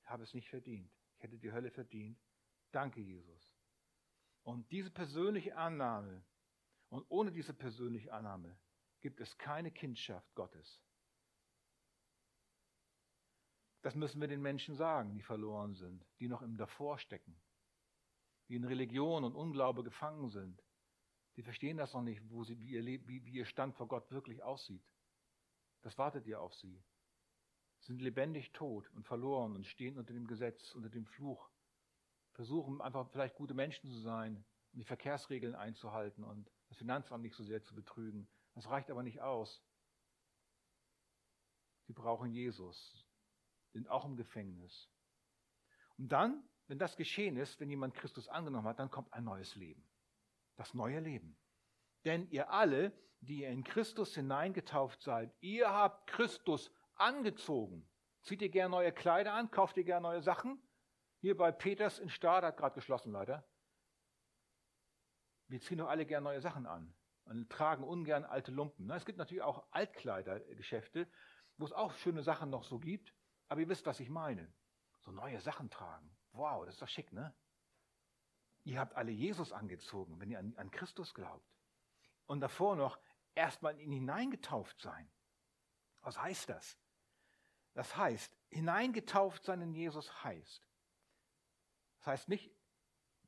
Ich 0.01 0.09
habe 0.09 0.23
es 0.23 0.33
nicht 0.33 0.49
verdient. 0.49 0.91
Ich 1.17 1.23
hätte 1.23 1.37
die 1.37 1.51
Hölle 1.51 1.71
verdient. 1.71 2.19
Danke, 2.71 3.01
Jesus. 3.01 3.51
Und 4.43 4.71
diese 4.71 4.91
persönliche 4.91 5.57
Annahme, 5.57 6.23
und 6.89 7.05
ohne 7.09 7.31
diese 7.31 7.53
persönliche 7.53 8.13
Annahme 8.13 8.57
gibt 9.01 9.19
es 9.19 9.37
keine 9.37 9.71
Kindschaft 9.71 10.33
Gottes. 10.35 10.81
Das 13.81 13.95
müssen 13.95 14.21
wir 14.21 14.27
den 14.27 14.41
Menschen 14.41 14.75
sagen, 14.75 15.13
die 15.13 15.21
verloren 15.21 15.75
sind, 15.75 16.05
die 16.19 16.27
noch 16.27 16.41
im 16.41 16.57
Davor 16.57 16.97
stecken, 16.97 17.39
die 18.47 18.55
in 18.55 18.63
Religion 18.63 19.23
und 19.23 19.35
Unglaube 19.35 19.83
gefangen 19.83 20.29
sind. 20.29 20.63
Die 21.35 21.43
verstehen 21.43 21.77
das 21.77 21.93
noch 21.93 22.01
nicht, 22.01 22.21
wo 22.29 22.43
sie, 22.43 22.59
wie, 22.59 22.71
ihr, 22.71 22.85
wie, 22.85 23.25
wie 23.25 23.31
ihr 23.31 23.45
Stand 23.45 23.75
vor 23.75 23.87
Gott 23.87 24.09
wirklich 24.11 24.41
aussieht. 24.41 24.83
Das 25.85 25.99
wartet 25.99 26.25
ihr 26.25 26.41
auf 26.41 26.51
sie. 26.55 26.83
Sie 27.81 27.85
sind 27.85 28.01
lebendig 28.01 28.51
tot 28.53 28.91
und 28.95 29.05
verloren 29.05 29.55
und 29.55 29.67
stehen 29.67 29.99
unter 29.99 30.13
dem 30.13 30.25
Gesetz, 30.25 30.73
unter 30.73 30.89
dem 30.89 31.05
Fluch. 31.05 31.47
Versuchen 32.31 32.81
einfach 32.81 33.07
vielleicht 33.11 33.35
gute 33.35 33.53
Menschen 33.53 33.91
zu 33.91 33.99
sein 33.99 34.43
und 34.71 34.79
die 34.79 34.83
Verkehrsregeln 34.83 35.53
einzuhalten 35.53 36.23
und 36.23 36.49
das 36.69 36.79
Finanzamt 36.79 37.21
nicht 37.21 37.35
so 37.35 37.43
sehr 37.43 37.61
zu 37.61 37.75
betrügen. 37.75 38.27
Das 38.55 38.67
reicht 38.67 38.89
aber 38.89 39.03
nicht 39.03 39.21
aus. 39.21 39.63
Sie 41.85 41.93
brauchen 41.93 42.31
Jesus, 42.31 43.05
sind 43.71 43.87
auch 43.87 44.05
im 44.05 44.15
Gefängnis. 44.15 44.89
Und 45.99 46.11
dann, 46.11 46.49
wenn 46.65 46.79
das 46.79 46.97
geschehen 46.97 47.37
ist, 47.37 47.59
wenn 47.59 47.69
jemand 47.69 47.93
Christus 47.93 48.27
angenommen 48.27 48.67
hat, 48.67 48.79
dann 48.79 48.89
kommt 48.89 49.13
ein 49.13 49.23
neues 49.23 49.53
Leben. 49.53 49.87
Das 50.55 50.73
neue 50.73 50.99
Leben. 50.99 51.37
Denn 52.05 52.29
ihr 52.29 52.51
alle, 52.51 52.93
die 53.21 53.41
ihr 53.41 53.49
in 53.49 53.63
Christus 53.63 54.13
hineingetauft 54.15 55.01
seid, 55.01 55.33
ihr 55.41 55.71
habt 55.71 56.07
Christus 56.07 56.71
angezogen. 56.95 57.89
Zieht 58.21 58.41
ihr 58.41 58.49
gern 58.49 58.71
neue 58.71 58.91
Kleider 58.91 59.33
an? 59.33 59.51
Kauft 59.51 59.77
ihr 59.77 59.83
gern 59.83 60.03
neue 60.03 60.21
Sachen? 60.21 60.61
Hier 61.19 61.35
bei 61.35 61.51
Peters 61.51 61.99
in 61.99 62.09
Stade 62.09 62.47
hat 62.47 62.57
gerade 62.57 62.75
geschlossen 62.75 63.11
leider. 63.11 63.47
Wir 65.47 65.59
ziehen 65.59 65.79
doch 65.79 65.89
alle 65.89 66.05
gern 66.05 66.23
neue 66.23 66.41
Sachen 66.41 66.65
an 66.65 66.93
und 67.25 67.51
tragen 67.51 67.83
ungern 67.83 68.23
alte 68.23 68.51
Lumpen. 68.51 68.89
Es 68.91 69.05
gibt 69.05 69.17
natürlich 69.17 69.43
auch 69.43 69.65
Altkleidergeschäfte, 69.71 71.07
wo 71.57 71.65
es 71.65 71.71
auch 71.71 71.93
schöne 71.93 72.23
Sachen 72.23 72.49
noch 72.49 72.63
so 72.63 72.79
gibt. 72.79 73.13
Aber 73.47 73.61
ihr 73.61 73.69
wisst, 73.69 73.85
was 73.85 73.99
ich 73.99 74.09
meine. 74.09 74.51
So 74.99 75.11
neue 75.11 75.39
Sachen 75.39 75.69
tragen. 75.69 76.15
Wow, 76.31 76.65
das 76.65 76.75
ist 76.75 76.81
doch 76.81 76.87
schick, 76.87 77.11
ne? 77.13 77.35
Ihr 78.63 78.79
habt 78.79 78.95
alle 78.95 79.11
Jesus 79.11 79.51
angezogen, 79.51 80.19
wenn 80.19 80.31
ihr 80.31 80.39
an, 80.39 80.55
an 80.57 80.71
Christus 80.71 81.13
glaubt. 81.13 81.54
Und 82.25 82.41
davor 82.41 82.75
noch 82.75 82.99
erstmal 83.35 83.73
in 83.73 83.79
ihn 83.79 83.91
hineingetauft 83.91 84.79
sein. 84.79 85.09
Was 86.01 86.19
heißt 86.21 86.49
das? 86.49 86.77
Das 87.73 87.95
heißt, 87.97 88.35
hineingetauft 88.49 89.43
sein 89.43 89.61
in 89.61 89.73
Jesus 89.73 90.23
heißt. 90.23 90.67
Das 91.97 92.07
heißt 92.07 92.29
nicht 92.29 92.51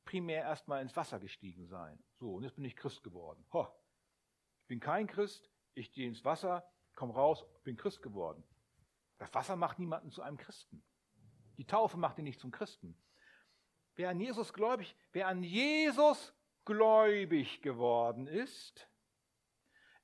primär 0.05 0.41
erstmal 0.41 0.81
ins 0.81 0.95
Wasser 0.95 1.19
gestiegen 1.19 1.67
sein. 1.67 2.01
So, 2.15 2.35
und 2.35 2.43
jetzt 2.43 2.55
bin 2.55 2.65
ich 2.65 2.75
Christ 2.75 3.03
geworden. 3.03 3.45
Ho, 3.51 3.67
ich 4.61 4.67
bin 4.67 4.79
kein 4.79 5.05
Christ, 5.05 5.51
ich 5.73 5.91
gehe 5.91 6.07
ins 6.07 6.23
Wasser, 6.23 6.67
komme 6.95 7.13
raus, 7.13 7.45
bin 7.63 7.75
Christ 7.75 8.01
geworden. 8.01 8.43
Das 9.17 9.33
Wasser 9.33 9.55
macht 9.55 9.79
niemanden 9.79 10.11
zu 10.11 10.21
einem 10.21 10.37
Christen. 10.37 10.83
Die 11.57 11.65
Taufe 11.65 11.97
macht 11.97 12.17
ihn 12.19 12.23
nicht 12.23 12.39
zum 12.39 12.51
Christen. 12.51 12.97
Wer 13.95 14.09
an 14.09 14.19
Jesus 14.19 14.53
gläubig, 14.53 14.95
wer 15.11 15.27
an 15.27 15.43
Jesus 15.43 16.33
gläubig 16.67 17.61
geworden 17.61 18.27
ist, 18.27 18.89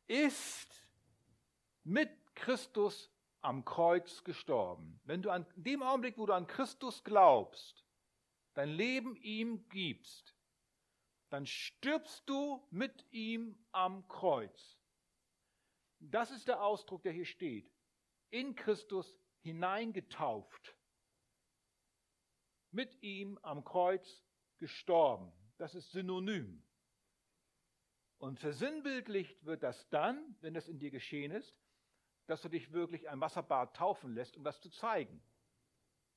ist 0.08 0.88
mit 1.84 2.10
Christus 2.36 3.12
am 3.42 3.66
Kreuz 3.66 4.24
gestorben. 4.24 5.02
Wenn 5.04 5.22
du 5.22 5.30
an 5.30 5.46
dem 5.58 5.84
Augenblick, 5.84 6.18
wo 6.18 6.26
du 6.26 6.32
an 6.32 6.48
Christus 6.48 7.04
glaubst, 7.04 7.86
dein 8.54 8.70
Leben 8.70 9.18
ihm 9.18 9.68
gibst, 9.68 10.38
dann 11.30 11.46
stirbst 11.46 12.24
du 12.30 12.66
mit 12.72 13.06
ihm 13.12 13.62
am 13.74 14.08
Kreuz. 14.08 14.80
Das 16.00 16.32
ist 16.32 16.48
der 16.48 16.64
Ausdruck, 16.64 17.04
der 17.04 17.12
hier 17.12 17.26
steht. 17.26 17.70
In 18.30 18.56
Christus 18.56 19.14
hineingetauft, 19.42 20.78
mit 22.72 23.04
ihm 23.04 23.38
am 23.42 23.66
Kreuz 23.66 24.24
gestorben. 24.60 25.43
Das 25.58 25.76
ist 25.76 25.92
synonym. 25.92 26.64
Und 28.18 28.40
versinnbildlicht 28.40 29.46
wird 29.46 29.64
das 29.64 29.90
dann, 29.90 30.36
wenn 30.42 30.54
das 30.54 30.68
in 30.68 30.80
dir 30.80 30.92
geschehen 30.92 31.32
ist, 31.32 31.56
dass 32.28 32.42
du 32.42 32.50
dich 32.50 32.72
wirklich 32.72 33.10
ein 33.10 33.20
Wasserbad 33.20 33.76
taufen 33.76 34.14
lässt, 34.14 34.38
um 34.38 34.44
das 34.44 34.62
zu 34.62 34.70
zeigen 34.70 35.22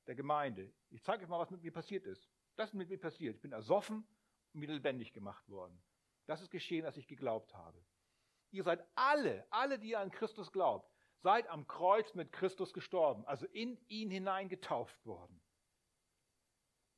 der 0.07 0.15
Gemeinde. 0.15 0.73
Ich 0.89 1.03
zeige 1.03 1.23
euch 1.23 1.29
mal, 1.29 1.39
was 1.39 1.51
mit 1.51 1.61
mir 1.61 1.71
passiert 1.71 2.05
ist. 2.05 2.29
Das 2.55 2.69
ist 2.69 2.73
mit 2.73 2.89
mir 2.89 2.99
passiert. 2.99 3.35
Ich 3.35 3.41
bin 3.41 3.51
ersoffen 3.51 4.07
und 4.53 4.61
wieder 4.61 4.73
lebendig 4.73 5.13
gemacht 5.13 5.47
worden. 5.49 5.79
Das 6.25 6.41
ist 6.41 6.49
geschehen, 6.49 6.85
als 6.85 6.97
ich 6.97 7.07
geglaubt 7.07 7.53
habe. 7.53 7.83
Ihr 8.51 8.63
seid 8.63 8.85
alle, 8.95 9.45
alle, 9.49 9.77
die 9.77 9.89
ihr 9.89 9.99
an 9.99 10.11
Christus 10.11 10.51
glaubt, 10.51 10.89
seid 11.21 11.47
am 11.49 11.67
Kreuz 11.67 12.13
mit 12.15 12.31
Christus 12.31 12.73
gestorben, 12.73 13.25
also 13.25 13.45
in 13.47 13.77
ihn 13.87 14.09
hinein 14.09 14.49
getauft 14.49 15.05
worden. 15.05 15.41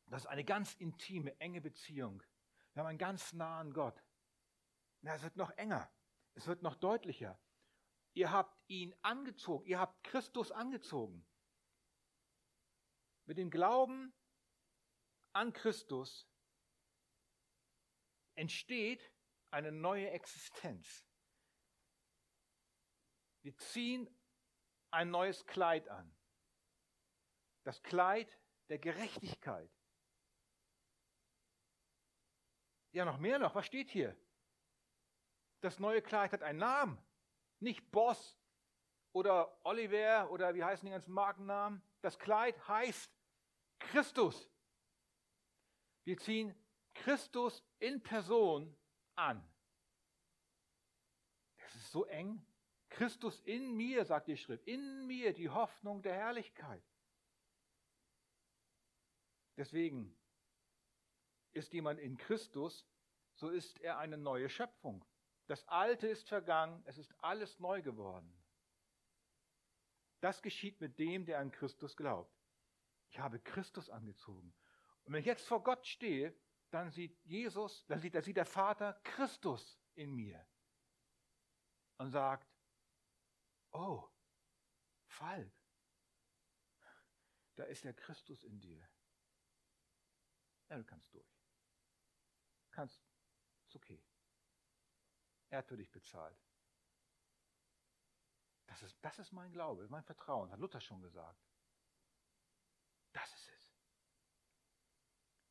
Das 0.10 0.24
ist 0.24 0.28
eine 0.28 0.44
ganz 0.44 0.74
intime, 0.76 1.40
enge 1.40 1.62
Beziehung. 1.62 2.24
Wir 2.74 2.82
haben 2.82 2.90
einen 2.90 2.98
ganz 2.98 3.34
nahen 3.34 3.74
Gott. 3.74 4.04
Na, 5.02 5.16
es 5.16 5.22
wird 5.22 5.36
noch 5.36 5.52
enger. 5.52 5.92
Es 6.34 6.48
wird 6.48 6.64
noch 6.64 6.76
deutlicher. 6.76 7.40
Ihr 8.14 8.32
habt 8.32 8.58
ihn 8.68 8.96
angezogen. 9.02 9.66
Ihr 9.66 9.80
habt 9.80 10.04
Christus 10.04 10.52
angezogen. 10.52 11.26
Mit 13.26 13.38
dem 13.38 13.52
Glauben 13.52 14.14
an 15.34 15.54
Christus 15.54 16.28
entsteht 18.34 19.14
eine 19.52 19.72
neue 19.72 20.10
Existenz. 20.10 21.06
Wir 23.42 23.56
ziehen 23.58 24.10
ein 24.92 25.12
neues 25.12 25.46
Kleid 25.46 25.88
an. 25.88 26.16
Das 27.64 27.84
Kleid 27.84 28.40
der 28.70 28.80
Gerechtigkeit. 28.80 29.79
Ja, 33.00 33.06
noch 33.06 33.18
mehr 33.18 33.40
noch. 33.40 33.56
Was 33.56 33.66
steht 33.66 33.90
hier? 33.92 34.14
Das 35.62 35.80
neue 35.80 36.02
Kleid 36.02 36.34
hat 36.34 36.44
einen 36.44 36.60
Namen. 36.60 37.02
Nicht 37.62 37.90
Boss 37.92 38.38
oder 39.14 39.58
Oliver 39.64 40.30
oder 40.32 40.54
wie 40.54 40.66
heißen 40.66 40.86
die 40.86 40.92
ganzen 40.92 41.14
Markennamen. 41.14 41.82
Das 42.02 42.20
Kleid 42.20 42.68
heißt 42.68 43.10
Christus. 43.80 44.52
Wir 46.04 46.18
ziehen 46.18 46.54
Christus 46.94 47.64
in 47.78 48.04
Person 48.04 48.78
an. 49.16 49.50
Das 51.60 51.74
ist 51.76 51.94
so 51.94 52.04
eng. 52.04 52.46
Christus 52.90 53.40
in 53.44 53.78
mir, 53.78 54.04
sagt 54.04 54.28
die 54.28 54.36
Schrift, 54.36 54.68
in 54.68 55.08
mir 55.08 55.32
die 55.32 55.48
Hoffnung 55.48 56.02
der 56.02 56.16
Herrlichkeit. 56.16 56.84
Deswegen 59.56 60.19
ist 61.60 61.74
jemand 61.74 62.00
in 62.00 62.18
Christus, 62.18 62.86
so 63.36 63.50
ist 63.50 63.80
er 63.80 64.00
eine 64.00 64.18
neue 64.18 64.50
Schöpfung. 64.50 65.06
Das 65.48 65.68
Alte 65.68 66.08
ist 66.08 66.28
vergangen, 66.28 66.82
es 66.86 66.98
ist 66.98 67.14
alles 67.24 67.60
neu 67.60 67.82
geworden. 67.82 68.34
Das 70.20 70.42
geschieht 70.42 70.82
mit 70.82 71.00
dem, 71.00 71.26
der 71.26 71.40
an 71.40 71.52
Christus 71.52 71.96
glaubt. 71.96 72.36
Ich 73.10 73.20
habe 73.20 73.40
Christus 73.40 73.90
angezogen. 73.90 74.54
Und 75.04 75.14
wenn 75.14 75.22
ich 75.22 75.26
jetzt 75.26 75.48
vor 75.48 75.64
Gott 75.64 75.86
stehe, 75.88 76.36
dann 76.72 76.92
sieht 76.92 77.18
Jesus, 77.26 77.86
dann 77.88 78.00
sieht, 78.00 78.14
dann 78.14 78.24
sieht 78.24 78.38
der 78.38 78.46
Vater 78.46 79.00
Christus 79.04 79.80
in 79.96 80.14
mir 80.14 80.46
und 81.98 82.12
sagt, 82.12 82.48
oh, 83.72 84.08
Falk, 85.08 85.52
da 87.56 87.64
ist 87.64 87.84
der 87.84 87.94
Christus 87.94 88.44
in 88.44 88.60
dir. 88.60 88.88
Ja, 90.70 90.78
du 90.78 90.84
kannst 90.84 91.12
durch. 91.14 91.39
Kannst, 92.80 93.04
ist 93.68 93.76
okay. 93.76 94.02
Er 95.50 95.58
hat 95.58 95.68
für 95.68 95.76
dich 95.76 95.92
bezahlt. 95.92 96.40
Das 98.68 98.82
ist, 98.84 98.98
das 99.02 99.20
ist 99.20 99.34
mein 99.34 99.52
Glaube, 99.52 99.86
mein 99.90 100.06
Vertrauen, 100.06 100.50
hat 100.50 100.62
Luther 100.62 100.80
schon 100.80 101.02
gesagt. 101.02 101.44
Das 103.12 103.34
ist 103.34 103.50
es. 103.50 103.76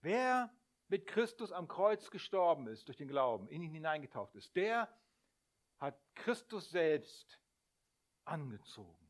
Wer 0.01 0.51
mit 0.89 1.07
Christus 1.07 1.53
am 1.53 1.69
Kreuz 1.69 2.11
gestorben 2.11 2.67
ist 2.67 2.89
durch 2.89 2.97
den 2.97 3.09
Glauben, 3.09 3.47
in 3.49 3.61
ihn 3.61 3.73
hineingetaucht 3.73 4.35
ist, 4.35 4.57
der 4.57 4.89
hat 5.77 6.01
Christus 6.15 6.71
selbst 6.71 7.39
angezogen. 8.25 9.07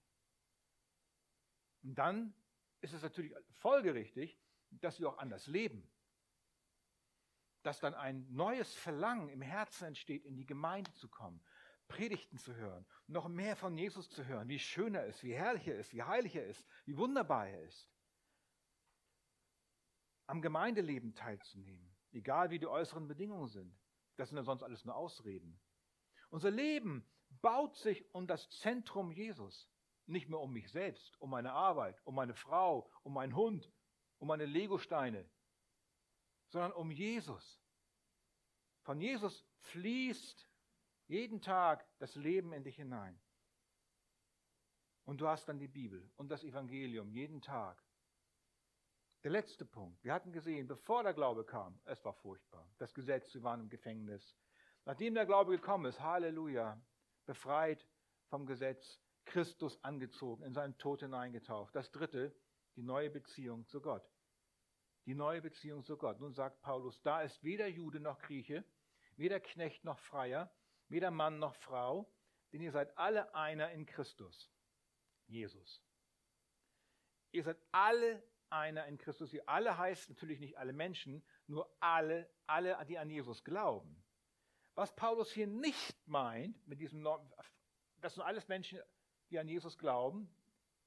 Und 1.84 1.94
dann 1.94 2.34
ist 2.80 2.94
es 2.94 3.02
natürlich 3.02 3.32
folgerichtig, 3.58 4.36
dass 4.70 4.98
wir 4.98 5.08
auch 5.08 5.18
anders 5.18 5.46
leben. 5.46 5.88
Dass 7.68 7.80
dann 7.80 7.92
ein 7.92 8.26
neues 8.30 8.72
Verlangen 8.72 9.28
im 9.28 9.42
Herzen 9.42 9.88
entsteht, 9.88 10.24
in 10.24 10.38
die 10.38 10.46
Gemeinde 10.46 10.90
zu 10.94 11.06
kommen, 11.06 11.38
Predigten 11.86 12.38
zu 12.38 12.54
hören, 12.54 12.86
noch 13.08 13.28
mehr 13.28 13.56
von 13.56 13.76
Jesus 13.76 14.08
zu 14.08 14.24
hören, 14.24 14.48
wie 14.48 14.58
schön 14.58 14.94
er 14.94 15.04
ist, 15.04 15.22
wie 15.22 15.34
herrlich 15.34 15.68
er 15.68 15.76
ist, 15.76 15.92
wie 15.92 16.02
heilig 16.02 16.34
er 16.34 16.46
ist, 16.46 16.66
wie 16.86 16.96
wunderbar 16.96 17.46
er 17.46 17.60
ist. 17.60 17.86
Am 20.28 20.40
Gemeindeleben 20.40 21.14
teilzunehmen, 21.14 21.94
egal 22.10 22.48
wie 22.48 22.58
die 22.58 22.66
äußeren 22.66 23.06
Bedingungen 23.06 23.48
sind. 23.48 23.78
Das 24.16 24.30
sind 24.30 24.38
ja 24.38 24.44
sonst 24.44 24.62
alles 24.62 24.86
nur 24.86 24.96
Ausreden. 24.96 25.60
Unser 26.30 26.50
Leben 26.50 27.06
baut 27.42 27.76
sich 27.76 28.02
um 28.14 28.26
das 28.26 28.48
Zentrum 28.48 29.12
Jesus, 29.12 29.68
nicht 30.06 30.30
mehr 30.30 30.40
um 30.40 30.54
mich 30.54 30.70
selbst, 30.70 31.20
um 31.20 31.28
meine 31.28 31.52
Arbeit, 31.52 32.00
um 32.06 32.14
meine 32.14 32.32
Frau, 32.32 32.90
um 33.02 33.12
meinen 33.12 33.36
Hund, 33.36 33.70
um 34.16 34.28
meine 34.28 34.46
Legosteine, 34.46 35.28
sondern 36.48 36.72
um 36.72 36.90
Jesus. 36.90 37.60
Von 38.82 39.00
Jesus 39.00 39.44
fließt 39.60 40.48
jeden 41.08 41.40
Tag 41.40 41.86
das 41.98 42.14
Leben 42.14 42.52
in 42.52 42.64
dich 42.64 42.76
hinein. 42.76 43.20
Und 45.04 45.20
du 45.20 45.26
hast 45.26 45.48
dann 45.48 45.58
die 45.58 45.68
Bibel 45.68 46.10
und 46.16 46.28
das 46.28 46.44
Evangelium 46.44 47.10
jeden 47.10 47.40
Tag. 47.40 47.82
Der 49.24 49.30
letzte 49.30 49.64
Punkt. 49.64 50.02
Wir 50.04 50.12
hatten 50.12 50.32
gesehen, 50.32 50.68
bevor 50.68 51.02
der 51.02 51.14
Glaube 51.14 51.44
kam, 51.44 51.80
es 51.86 52.04
war 52.04 52.12
furchtbar. 52.12 52.70
Das 52.78 52.94
Gesetz, 52.94 53.32
wir 53.34 53.42
waren 53.42 53.60
im 53.60 53.68
Gefängnis. 53.68 54.36
Nachdem 54.84 55.14
der 55.14 55.26
Glaube 55.26 55.52
gekommen 55.52 55.86
ist, 55.86 56.00
Halleluja, 56.00 56.80
befreit 57.26 57.86
vom 58.28 58.46
Gesetz, 58.46 59.00
Christus 59.24 59.82
angezogen, 59.82 60.44
in 60.44 60.54
seinen 60.54 60.78
Tod 60.78 61.00
hineingetaucht. 61.00 61.74
Das 61.74 61.90
dritte, 61.90 62.34
die 62.76 62.82
neue 62.82 63.10
Beziehung 63.10 63.66
zu 63.66 63.80
Gott. 63.80 64.08
Die 65.08 65.14
neue 65.14 65.40
Beziehung 65.40 65.82
zu 65.84 65.96
Gott. 65.96 66.20
Nun 66.20 66.34
sagt 66.34 66.60
Paulus, 66.60 67.00
da 67.00 67.22
ist 67.22 67.42
weder 67.42 67.66
Jude 67.66 67.98
noch 67.98 68.18
Grieche, 68.18 68.62
weder 69.16 69.40
Knecht 69.40 69.82
noch 69.82 69.98
Freier, 69.98 70.52
weder 70.90 71.10
Mann 71.10 71.38
noch 71.38 71.54
Frau, 71.54 72.12
denn 72.52 72.60
ihr 72.60 72.72
seid 72.72 72.98
alle 72.98 73.34
einer 73.34 73.70
in 73.70 73.86
Christus, 73.86 74.52
Jesus. 75.26 75.82
Ihr 77.32 77.42
seid 77.42 77.56
alle 77.72 78.22
einer 78.50 78.84
in 78.84 78.98
Christus. 78.98 79.32
Ihr 79.32 79.48
alle 79.48 79.78
heißt 79.78 80.10
natürlich 80.10 80.40
nicht 80.40 80.58
alle 80.58 80.74
Menschen, 80.74 81.24
nur 81.46 81.74
alle, 81.80 82.28
alle, 82.46 82.76
die 82.84 82.98
an 82.98 83.08
Jesus 83.08 83.42
glauben. 83.44 84.04
Was 84.74 84.94
Paulus 84.94 85.32
hier 85.32 85.46
nicht 85.46 86.06
meint, 86.06 86.68
mit 86.68 86.80
diesem, 86.80 87.02
das 88.02 88.12
sind 88.12 88.24
alles 88.24 88.46
Menschen, 88.46 88.78
die 89.30 89.38
an 89.38 89.48
Jesus 89.48 89.78
glauben. 89.78 90.30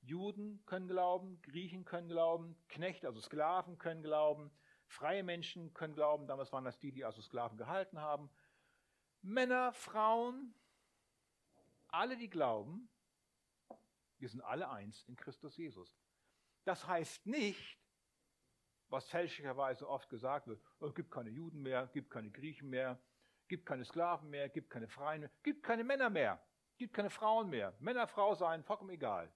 Juden 0.02 0.64
können 0.66 0.88
glauben, 0.88 1.42
Griechen 1.42 1.86
können 1.86 2.10
glauben, 2.10 2.56
Knechte, 2.68 3.08
also 3.08 3.22
Sklaven 3.22 3.78
können 3.78 4.04
glauben, 4.04 4.52
freie 4.88 5.24
Menschen 5.24 5.74
können 5.74 5.94
glauben. 5.94 6.28
Damals 6.28 6.52
waren 6.52 6.66
das 6.66 6.80
die, 6.80 6.92
die 6.92 7.06
also 7.06 7.22
Sklaven 7.22 7.58
gehalten 7.58 8.00
haben. 8.00 8.30
Männer, 9.22 9.72
Frauen, 9.74 10.54
alle, 11.88 12.18
die 12.18 12.30
glauben, 12.30 12.90
wir 14.18 14.30
sind 14.30 14.42
alle 14.42 14.70
eins 14.70 15.04
in 15.08 15.16
Christus 15.16 15.58
Jesus. 15.58 15.96
Das 16.64 16.88
heißt 16.88 17.26
nicht, 17.26 17.78
was 18.90 19.08
fälschlicherweise 19.08 19.88
oft 19.88 20.10
gesagt 20.10 20.48
wird, 20.48 20.62
oh, 20.80 20.88
es 20.88 20.96
gibt 20.96 21.12
keine 21.12 21.30
Juden 21.30 21.62
mehr, 21.62 21.84
es 21.84 21.92
gibt 21.92 22.10
keine 22.10 22.30
Griechen 22.30 22.70
mehr, 22.70 23.00
es 23.42 23.48
gibt 23.48 23.66
keine 23.66 23.86
Sklaven 23.86 24.30
mehr, 24.30 24.46
es 24.46 24.54
gibt 24.54 24.70
keine 24.70 24.88
Freien 24.88 25.22
mehr, 25.22 25.30
es 25.30 25.44
gibt 25.44 25.64
keine 25.64 25.84
Männer 25.84 26.10
mehr, 26.10 26.42
es 26.72 26.78
gibt 26.78 26.94
keine 26.94 27.10
Frauen 27.10 27.50
mehr. 27.50 27.76
Männer, 27.80 28.08
Frau 28.08 28.36
sein, 28.36 28.64
vollkommen 28.64 28.92
egal. 28.92 29.32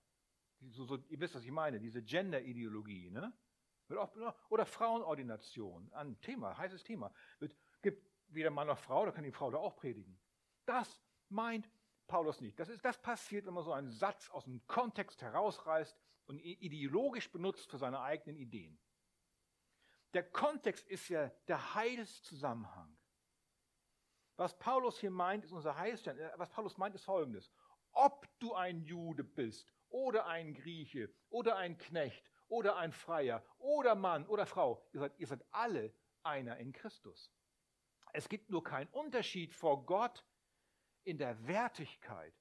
So, 0.59 0.85
so, 0.85 0.97
ihr 1.09 1.19
wisst, 1.19 1.35
was 1.35 1.43
ich 1.43 1.51
meine, 1.51 1.79
diese 1.79 2.01
Gender-Ideologie, 2.01 3.11
ne? 3.11 3.33
Oder 4.49 4.65
Frauenordination, 4.65 5.93
ein 5.93 6.19
Thema, 6.21 6.57
heißes 6.57 6.83
Thema. 6.83 7.13
Es 7.39 7.55
gibt 7.83 8.09
weder 8.29 8.49
Mann 8.49 8.67
noch 8.67 8.79
Frau, 8.79 9.05
da 9.05 9.11
kann 9.11 9.23
die 9.23 9.31
Frau 9.31 9.51
da 9.51 9.57
auch 9.57 9.75
predigen. 9.75 10.19
Das 10.65 11.01
meint 11.29 11.69
Paulus 12.07 12.41
nicht. 12.41 12.59
Das, 12.59 12.69
ist, 12.69 12.83
das 12.83 12.99
passiert, 12.99 13.45
wenn 13.45 13.53
man 13.53 13.63
so 13.63 13.73
einen 13.73 13.91
Satz 13.91 14.29
aus 14.31 14.45
dem 14.45 14.65
Kontext 14.65 15.21
herausreißt 15.21 15.95
und 16.25 16.39
ideologisch 16.39 17.31
benutzt 17.31 17.69
für 17.69 17.77
seine 17.77 17.99
eigenen 17.99 18.37
Ideen. 18.37 18.79
Der 20.13 20.23
Kontext 20.23 20.87
ist 20.87 21.09
ja 21.09 21.29
der 21.47 21.75
Heilszusammenhang. 21.75 22.97
Was 24.37 24.57
Paulus 24.57 24.99
hier 24.99 25.11
meint, 25.11 25.45
ist 25.45 25.51
unser 25.51 25.77
Heilsstand. 25.77 26.19
Äh, 26.19 26.31
was 26.37 26.49
Paulus 26.49 26.77
meint, 26.77 26.95
ist 26.95 27.05
folgendes. 27.05 27.51
Ob 27.91 28.27
du 28.39 28.53
ein 28.53 28.81
Jude 28.83 29.23
bist 29.23 29.73
oder 29.95 30.25
ein 30.25 30.53
Grieche 30.53 31.09
oder 31.29 31.55
ein 31.55 31.77
Knecht 31.77 32.29
oder 32.49 32.75
ein 32.75 32.91
Freier 32.91 33.41
oder 33.59 33.95
Mann 33.95 34.27
oder 34.27 34.45
Frau, 34.45 34.85
ihr 34.91 34.99
seid, 34.99 35.17
ihr 35.17 35.27
seid 35.27 35.45
alle 35.51 35.93
einer 36.21 36.57
in 36.57 36.73
Christus. 36.73 37.31
Es 38.11 38.27
gibt 38.27 38.49
nur 38.49 38.61
keinen 38.61 38.89
Unterschied 38.89 39.53
vor 39.53 39.85
Gott 39.85 40.25
in 41.05 41.17
der 41.17 41.47
Wertigkeit. 41.47 42.33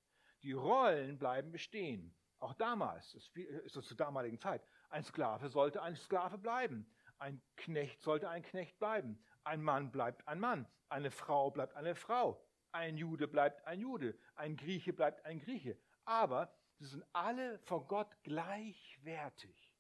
Die 0.43 0.53
Rollen 0.53 1.17
bleiben 1.17 1.53
bestehen. 1.53 2.17
Auch 2.41 2.55
damals, 2.55 3.15
ist 3.15 3.77
es 3.77 3.87
zur 3.87 3.97
damaligen 3.97 4.41
Zeit, 4.41 4.63
ein 4.91 5.05
Sklave 5.05 5.49
sollte 5.49 5.81
ein 5.81 5.95
Sklave 5.95 6.39
bleiben. 6.39 6.93
Ein 7.19 7.41
Knecht 7.57 8.03
sollte 8.03 8.29
ein 8.29 8.43
Knecht 8.43 8.81
bleiben. 8.81 9.25
Ein 9.45 9.63
Mann 9.63 9.93
bleibt 9.93 10.27
ein 10.27 10.41
Mann. 10.41 10.67
Eine 10.89 11.13
Frau 11.13 11.53
bleibt 11.53 11.75
eine 11.75 11.95
Frau. 11.95 12.45
Ein 12.73 12.97
Jude 12.97 13.29
bleibt 13.29 13.65
ein 13.65 13.81
Jude. 13.81 14.19
Ein 14.35 14.57
Grieche 14.57 14.93
bleibt 14.93 15.25
ein 15.25 15.39
Grieche. 15.39 15.79
Aber 16.05 16.53
sie 16.79 16.87
sind 16.87 17.05
alle 17.13 17.59
vor 17.61 17.87
Gott 17.87 18.17
gleichwertig. 18.23 19.73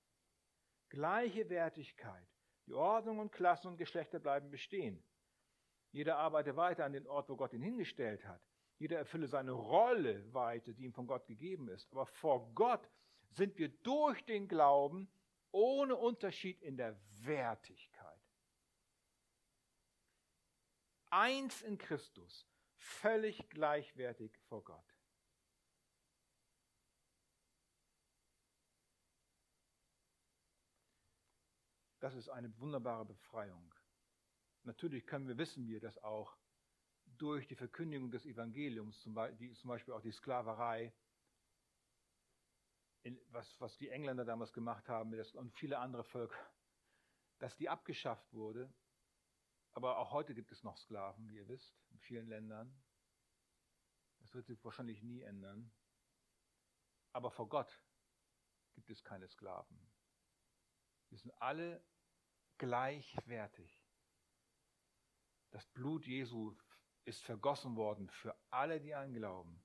Gleiche 0.89 1.49
Wertigkeit. 1.51 2.29
Die 2.67 2.75
Ordnung 2.75 3.19
und 3.19 3.33
Klassen 3.33 3.69
und 3.69 3.77
Geschlechter 3.77 4.19
bleiben 4.19 4.51
bestehen. 4.51 5.03
Jeder 5.93 6.17
arbeite 6.17 6.57
weiter 6.57 6.85
an 6.85 6.93
den 6.93 7.07
Ort, 7.07 7.29
wo 7.29 7.37
Gott 7.37 7.53
ihn 7.53 7.63
hingestellt 7.63 8.25
hat. 8.27 8.41
Jeder 8.79 8.99
erfülle 8.99 9.29
seine 9.29 9.53
Rolle 9.53 10.33
weiter, 10.33 10.73
die 10.73 10.85
ihm 10.85 10.93
von 10.93 11.07
Gott 11.07 11.27
gegeben 11.27 11.69
ist. 11.69 11.91
Aber 11.93 12.07
vor 12.07 12.53
Gott 12.55 12.91
sind 13.31 13.57
wir 13.59 13.69
durch 13.69 14.25
den 14.25 14.49
Glauben 14.49 15.09
ohne 15.53 15.95
Unterschied 15.97 16.61
in 16.63 16.77
der 16.77 16.99
Wertigkeit. 17.21 18.21
Eins 21.11 21.63
in 21.63 21.79
Christus, 21.79 22.47
völlig 22.77 23.49
gleichwertig 23.51 24.37
vor 24.49 24.65
Gott. 24.65 24.94
Das 32.05 32.15
ist 32.15 32.29
eine 32.29 32.55
wunderbare 32.59 33.07
Befreiung. 33.07 33.75
Natürlich 34.65 35.07
können 35.07 35.27
wir, 35.27 35.39
wissen 35.39 35.67
wir 35.67 35.81
das 35.81 35.97
auch 36.05 36.37
durch 37.07 37.49
die 37.49 37.55
Verkündigung 37.55 38.11
des 38.11 38.27
Evangeliums, 38.27 39.01
zum 39.01 39.15
Beispiel 39.15 39.95
auch 39.95 40.03
die 40.03 40.13
Sklaverei, 40.13 40.93
was, 43.31 43.59
was 43.59 43.79
die 43.79 43.89
Engländer 43.89 44.27
damals 44.27 44.53
gemacht 44.53 44.87
haben 44.87 45.19
und 45.19 45.55
viele 45.55 45.79
andere 45.79 46.05
Völker, 46.05 46.37
dass 47.39 47.57
die 47.57 47.71
abgeschafft 47.71 48.31
wurde. 48.35 48.71
Aber 49.73 49.97
auch 49.97 50.11
heute 50.11 50.35
gibt 50.35 50.53
es 50.53 50.63
noch 50.63 50.77
Sklaven, 50.77 51.27
wie 51.31 51.37
ihr 51.37 51.49
wisst, 51.49 51.75
in 51.89 51.99
vielen 52.01 52.27
Ländern. 52.27 52.85
Das 54.19 54.35
wird 54.35 54.45
sich 54.45 54.63
wahrscheinlich 54.63 55.03
nie 55.03 55.23
ändern. 55.23 55.73
Aber 57.15 57.31
vor 57.31 57.49
Gott 57.49 57.81
gibt 58.75 58.91
es 58.91 59.03
keine 59.03 59.27
Sklaven. 59.27 59.91
Wir 61.09 61.19
sind 61.19 61.33
alle 61.41 61.83
gleichwertig. 62.59 63.85
Das 65.51 65.67
Blut 65.69 66.07
Jesu 66.07 66.57
ist 67.05 67.23
vergossen 67.23 67.77
worden 67.77 68.09
für 68.09 68.35
alle, 68.51 68.81
die 68.81 68.95
an 68.95 69.13
glauben. 69.13 69.63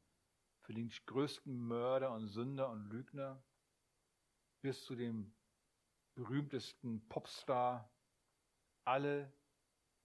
Für 0.62 0.74
den 0.74 0.92
größten 1.08 1.56
Mörder 1.58 2.12
und 2.14 2.28
Sünder 2.28 2.70
und 2.70 2.90
Lügner 2.90 3.44
bis 4.62 4.84
zu 4.84 4.96
dem 4.96 5.34
berühmtesten 6.16 7.08
Popstar. 7.08 7.92
Alle 8.86 9.34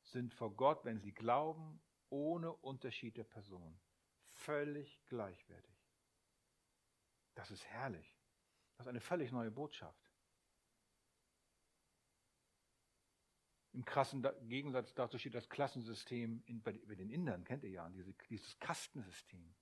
sind 0.03 0.32
vor 0.32 0.55
Gott, 0.55 0.85
wenn 0.85 1.01
sie 1.01 1.12
glauben, 1.12 1.82
ohne 2.09 2.53
Unterschied 2.53 3.16
der 3.16 3.24
Person. 3.24 3.80
Völlig 4.28 5.05
gleichwertig. 5.07 5.76
Das 7.35 7.51
ist 7.51 7.64
herrlich. 7.64 8.16
Das 8.76 8.87
ist 8.87 8.91
eine 8.91 9.01
völlig 9.01 9.32
neue 9.32 9.51
Botschaft. 9.51 10.04
Im 13.75 13.85
krassen 13.85 14.22
Gegensatz 14.49 14.95
dazu 14.95 15.18
steht 15.18 15.35
das 15.35 15.49
Klassensystem 15.49 16.43
in, 16.47 16.62
bei, 16.62 16.72
bei 16.87 16.95
den 16.95 17.11
Indern, 17.11 17.45
kennt 17.45 17.64
ihr 17.64 17.70
ja, 17.70 17.89
diese, 17.91 18.14
dieses 18.31 18.57
Kastensystem. 18.61 19.55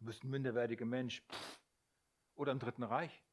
Du 0.00 0.06
bist 0.06 0.24
ein 0.24 0.30
minderwertiger 0.30 0.84
Mensch. 0.84 1.22
Pff. 1.30 1.60
Oder 2.34 2.52
im 2.52 2.58
Dritten 2.58 2.82
Reich. 2.82 3.24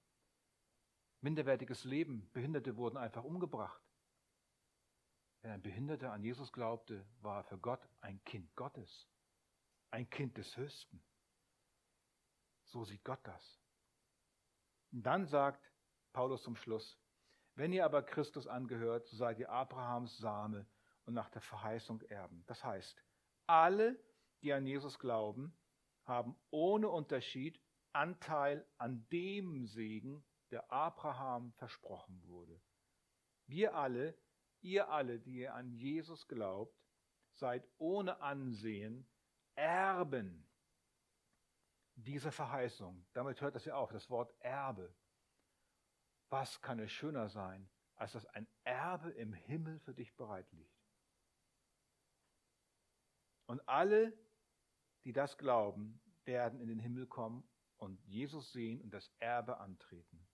Minderwertiges 1.22 1.84
Leben. 1.84 2.30
Behinderte 2.32 2.78
wurden 2.78 2.98
einfach 2.98 3.24
umgebracht. 3.24 3.82
Wenn 5.42 5.52
ein 5.52 5.62
Behinderter 5.62 6.12
an 6.12 6.24
Jesus 6.24 6.52
glaubte, 6.54 7.06
war 7.22 7.38
er 7.38 7.44
für 7.44 7.58
Gott 7.58 7.82
ein 8.02 8.24
Kind 8.24 8.56
Gottes. 8.56 9.08
ein 9.92 10.10
Kind 10.10 10.38
des 10.38 10.56
Höchsten. 10.58 11.04
So 12.66 12.84
sieht 12.84 13.04
Gott 13.04 13.20
das. 13.24 13.60
Und 14.92 15.04
dann 15.04 15.26
sagt 15.26 15.72
Paulus 16.14 16.44
zum 16.44 16.56
Schluss, 16.56 17.00
wenn 17.56 17.74
ihr 17.74 17.86
aber 17.86 18.04
Christus 18.04 18.48
angehört, 18.48 19.08
so 19.08 19.16
seid 19.16 19.40
ihr 19.40 19.50
Abrahams 19.50 20.18
Same 20.18 20.66
und 21.06 21.14
nach 21.14 21.30
der 21.30 21.42
Verheißung 21.42 22.02
Erben. 22.04 22.44
Das 22.48 22.64
heißt, 22.64 23.04
alle, 23.48 24.00
die 24.42 24.54
an 24.54 24.66
Jesus 24.66 25.00
glauben, 25.00 25.58
haben 26.04 26.36
ohne 26.52 26.90
Unterschied 26.90 27.60
Anteil 27.94 28.68
an 28.78 29.08
dem 29.10 29.66
Segen, 29.66 30.24
der 30.52 30.72
Abraham 30.72 31.54
versprochen 31.54 32.22
wurde. 32.28 32.62
Wir 33.48 33.76
alle, 33.76 34.18
ihr 34.62 34.90
alle, 34.90 35.20
die 35.20 35.40
ihr 35.40 35.54
an 35.54 35.72
Jesus 35.72 36.28
glaubt, 36.28 36.78
seid 37.34 37.68
ohne 37.78 38.22
Ansehen 38.22 39.08
Erben 39.56 40.46
dieser 41.96 42.32
Verheißung. 42.32 43.06
Damit 43.14 43.40
hört 43.40 43.56
das 43.56 43.66
ja 43.66 43.76
auf, 43.76 43.92
das 43.92 44.10
Wort 44.10 44.34
Erbe. 44.40 44.94
Was 46.38 46.62
kann 46.62 46.80
es 46.80 46.92
schöner 46.92 47.30
sein, 47.30 47.70
als 47.96 48.12
dass 48.12 48.26
ein 48.26 48.46
Erbe 48.66 49.10
im 49.12 49.32
Himmel 49.32 49.80
für 49.80 49.94
dich 49.94 50.14
bereit 50.18 50.52
liegt? 50.52 50.86
Und 53.46 53.66
alle, 53.70 54.12
die 55.06 55.14
das 55.14 55.38
glauben, 55.38 55.98
werden 56.26 56.60
in 56.60 56.68
den 56.68 56.80
Himmel 56.80 57.08
kommen 57.08 57.48
und 57.78 58.04
Jesus 58.04 58.52
sehen 58.52 58.82
und 58.82 58.90
das 58.94 59.10
Erbe 59.20 59.60
antreten. 59.60 60.28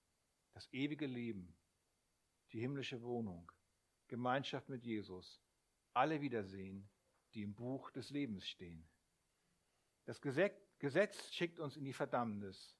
Das 0.55 0.67
ewige 0.73 1.05
Leben, 1.05 1.55
die 2.51 2.59
himmlische 2.59 3.03
Wohnung, 3.03 3.51
Gemeinschaft 4.07 4.69
mit 4.69 4.83
Jesus, 4.83 5.39
alle 5.93 6.19
wiedersehen, 6.19 6.89
die 7.35 7.43
im 7.43 7.53
Buch 7.53 7.91
des 7.91 8.09
Lebens 8.09 8.47
stehen. 8.47 8.89
Das 10.05 10.19
Gesetz 10.19 11.31
schickt 11.31 11.59
uns 11.59 11.77
in 11.77 11.85
die 11.85 11.93
Verdammnis. 11.93 12.75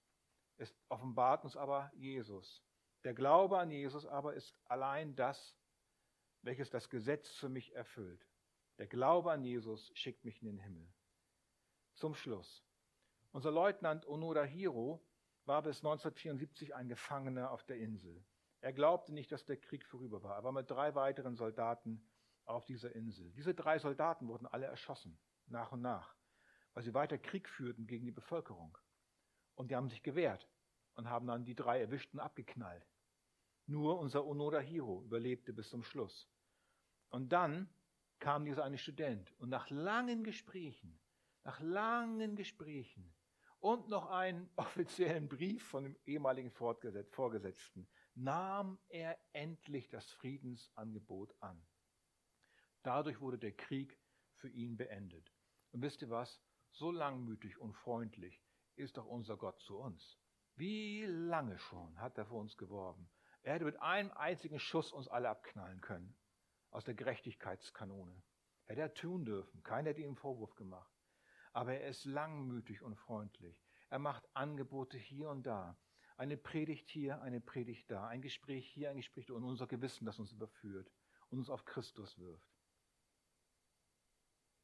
Es 0.57 0.75
offenbart 0.89 1.43
uns 1.43 1.55
aber 1.55 1.91
Jesus. 1.93 2.65
Der 3.03 3.13
Glaube 3.15 3.57
an 3.57 3.71
Jesus 3.71 4.05
aber 4.05 4.35
ist 4.35 4.55
allein 4.65 5.15
das, 5.15 5.57
welches 6.43 6.69
das 6.69 6.89
Gesetz 6.89 7.29
für 7.31 7.49
mich 7.49 7.73
erfüllt. 7.75 8.27
Der 8.77 8.87
Glaube 8.87 9.31
an 9.31 9.43
Jesus 9.43 9.91
schickt 9.95 10.23
mich 10.23 10.41
in 10.41 10.47
den 10.47 10.59
Himmel. 10.59 10.87
Zum 11.95 12.13
Schluss. 12.13 12.63
Unser 13.31 13.51
Leutnant 13.51 14.07
Onoda 14.07 14.43
Hiro 14.43 15.03
war 15.45 15.63
bis 15.63 15.77
1974 15.77 16.75
ein 16.75 16.89
Gefangener 16.89 17.51
auf 17.51 17.63
der 17.63 17.77
Insel. 17.77 18.23
Er 18.61 18.73
glaubte 18.73 19.13
nicht, 19.13 19.31
dass 19.31 19.45
der 19.45 19.57
Krieg 19.57 19.83
vorüber 19.85 20.21
war. 20.21 20.35
Er 20.35 20.43
war 20.43 20.51
mit 20.51 20.69
drei 20.69 20.93
weiteren 20.93 21.35
Soldaten 21.35 22.07
auf 22.45 22.65
dieser 22.65 22.93
Insel. 22.93 23.31
Diese 23.31 23.55
drei 23.55 23.79
Soldaten 23.79 24.27
wurden 24.27 24.45
alle 24.45 24.67
erschossen, 24.67 25.17
nach 25.47 25.71
und 25.71 25.81
nach, 25.81 26.15
weil 26.73 26.83
sie 26.83 26.93
weiter 26.93 27.17
Krieg 27.17 27.49
führten 27.49 27.87
gegen 27.87 28.05
die 28.05 28.11
Bevölkerung. 28.11 28.77
Und 29.55 29.71
die 29.71 29.75
haben 29.75 29.89
sich 29.89 30.03
gewehrt 30.03 30.47
und 30.95 31.09
haben 31.09 31.27
dann 31.27 31.45
die 31.45 31.55
drei 31.55 31.79
erwischt 31.79 32.13
und 32.13 32.19
abgeknallt. 32.19 32.85
Nur 33.65 33.99
unser 33.99 34.25
Onoda 34.25 34.59
Hiro 34.59 35.03
überlebte 35.03 35.53
bis 35.53 35.69
zum 35.69 35.83
Schluss. 35.83 36.29
Und 37.09 37.29
dann 37.31 37.69
kam 38.19 38.45
dieser 38.45 38.63
eine 38.63 38.77
Student 38.77 39.33
und 39.39 39.49
nach 39.49 39.69
langen 39.69 40.23
Gesprächen, 40.23 40.99
nach 41.43 41.59
langen 41.59 42.35
Gesprächen 42.35 43.13
und 43.59 43.89
noch 43.89 44.09
einen 44.09 44.49
offiziellen 44.55 45.27
Brief 45.27 45.63
von 45.63 45.83
dem 45.83 45.95
ehemaligen 46.05 46.51
Vorgesetzten 46.51 47.87
nahm 48.15 48.77
er 48.89 49.17
endlich 49.33 49.89
das 49.89 50.09
Friedensangebot 50.11 51.35
an. 51.39 51.65
Dadurch 52.83 53.21
wurde 53.21 53.37
der 53.37 53.53
Krieg 53.53 53.97
für 54.35 54.49
ihn 54.49 54.77
beendet. 54.77 55.31
Und 55.71 55.81
wisst 55.81 56.01
ihr 56.01 56.09
was? 56.09 56.41
So 56.71 56.91
langmütig 56.91 57.57
und 57.57 57.73
freundlich 57.73 58.41
ist 58.75 58.97
doch 58.97 59.05
unser 59.05 59.37
Gott 59.37 59.61
zu 59.61 59.77
uns. 59.77 60.17
Wie 60.61 61.05
lange 61.05 61.57
schon 61.57 61.99
hat 61.99 62.19
er 62.19 62.27
für 62.27 62.35
uns 62.35 62.55
geworben? 62.55 63.09
Er 63.41 63.55
hätte 63.55 63.65
mit 63.65 63.81
einem 63.81 64.11
einzigen 64.11 64.59
Schuss 64.59 64.93
uns 64.93 65.07
alle 65.07 65.27
abknallen 65.27 65.81
können 65.81 66.15
aus 66.69 66.83
der 66.83 66.93
Gerechtigkeitskanone. 66.93 68.21
Hätte 68.65 68.81
er 68.81 68.93
tun 68.93 69.25
dürfen. 69.25 69.63
Keiner 69.63 69.89
hätte 69.89 70.01
ihm 70.01 70.15
Vorwurf 70.15 70.53
gemacht. 70.53 70.93
Aber 71.51 71.73
er 71.73 71.89
ist 71.89 72.05
langmütig 72.05 72.83
und 72.83 72.95
freundlich. 72.95 73.59
Er 73.89 73.97
macht 73.97 74.23
Angebote 74.35 74.99
hier 74.99 75.31
und 75.31 75.47
da. 75.47 75.79
Eine 76.15 76.37
Predigt 76.37 76.87
hier, 76.89 77.19
eine 77.23 77.41
Predigt 77.41 77.89
da. 77.89 78.07
Ein 78.07 78.21
Gespräch 78.21 78.71
hier, 78.71 78.91
ein 78.91 78.97
Gespräch 78.97 79.25
da. 79.25 79.33
Und 79.33 79.43
unser 79.43 79.65
Gewissen, 79.65 80.05
das 80.05 80.19
uns 80.19 80.31
überführt 80.31 80.91
und 81.31 81.39
uns 81.39 81.49
auf 81.49 81.65
Christus 81.65 82.19
wirft. 82.19 82.55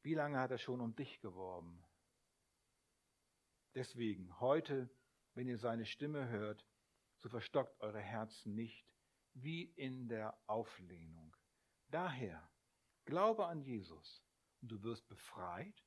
Wie 0.04 0.14
lange 0.14 0.38
hat 0.38 0.52
er 0.52 0.58
schon 0.58 0.80
um 0.80 0.94
dich 0.94 1.20
geworben? 1.20 1.84
Deswegen, 3.74 4.38
heute, 4.38 4.88
wenn 5.38 5.46
ihr 5.46 5.58
seine 5.58 5.86
Stimme 5.86 6.28
hört, 6.30 6.66
so 7.18 7.28
verstockt 7.28 7.80
eure 7.80 8.00
Herzen 8.00 8.56
nicht, 8.56 8.84
wie 9.34 9.62
in 9.76 10.08
der 10.08 10.36
Auflehnung. 10.48 11.36
Daher, 11.90 12.50
glaube 13.04 13.46
an 13.46 13.60
Jesus 13.60 14.20
und 14.60 14.72
du 14.72 14.82
wirst 14.82 15.06
befreit 15.06 15.84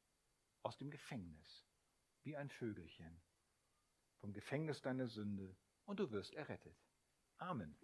aus 0.63 0.77
dem 0.77 0.89
Gefängnis, 0.89 1.65
wie 2.23 2.37
ein 2.37 2.49
Vögelchen, 2.49 3.21
vom 4.19 4.31
Gefängnis 4.31 4.81
deiner 4.81 5.07
Sünde 5.07 5.53
und 5.83 5.99
du 5.99 6.09
wirst 6.11 6.33
errettet. 6.33 6.77
Amen. 7.35 7.75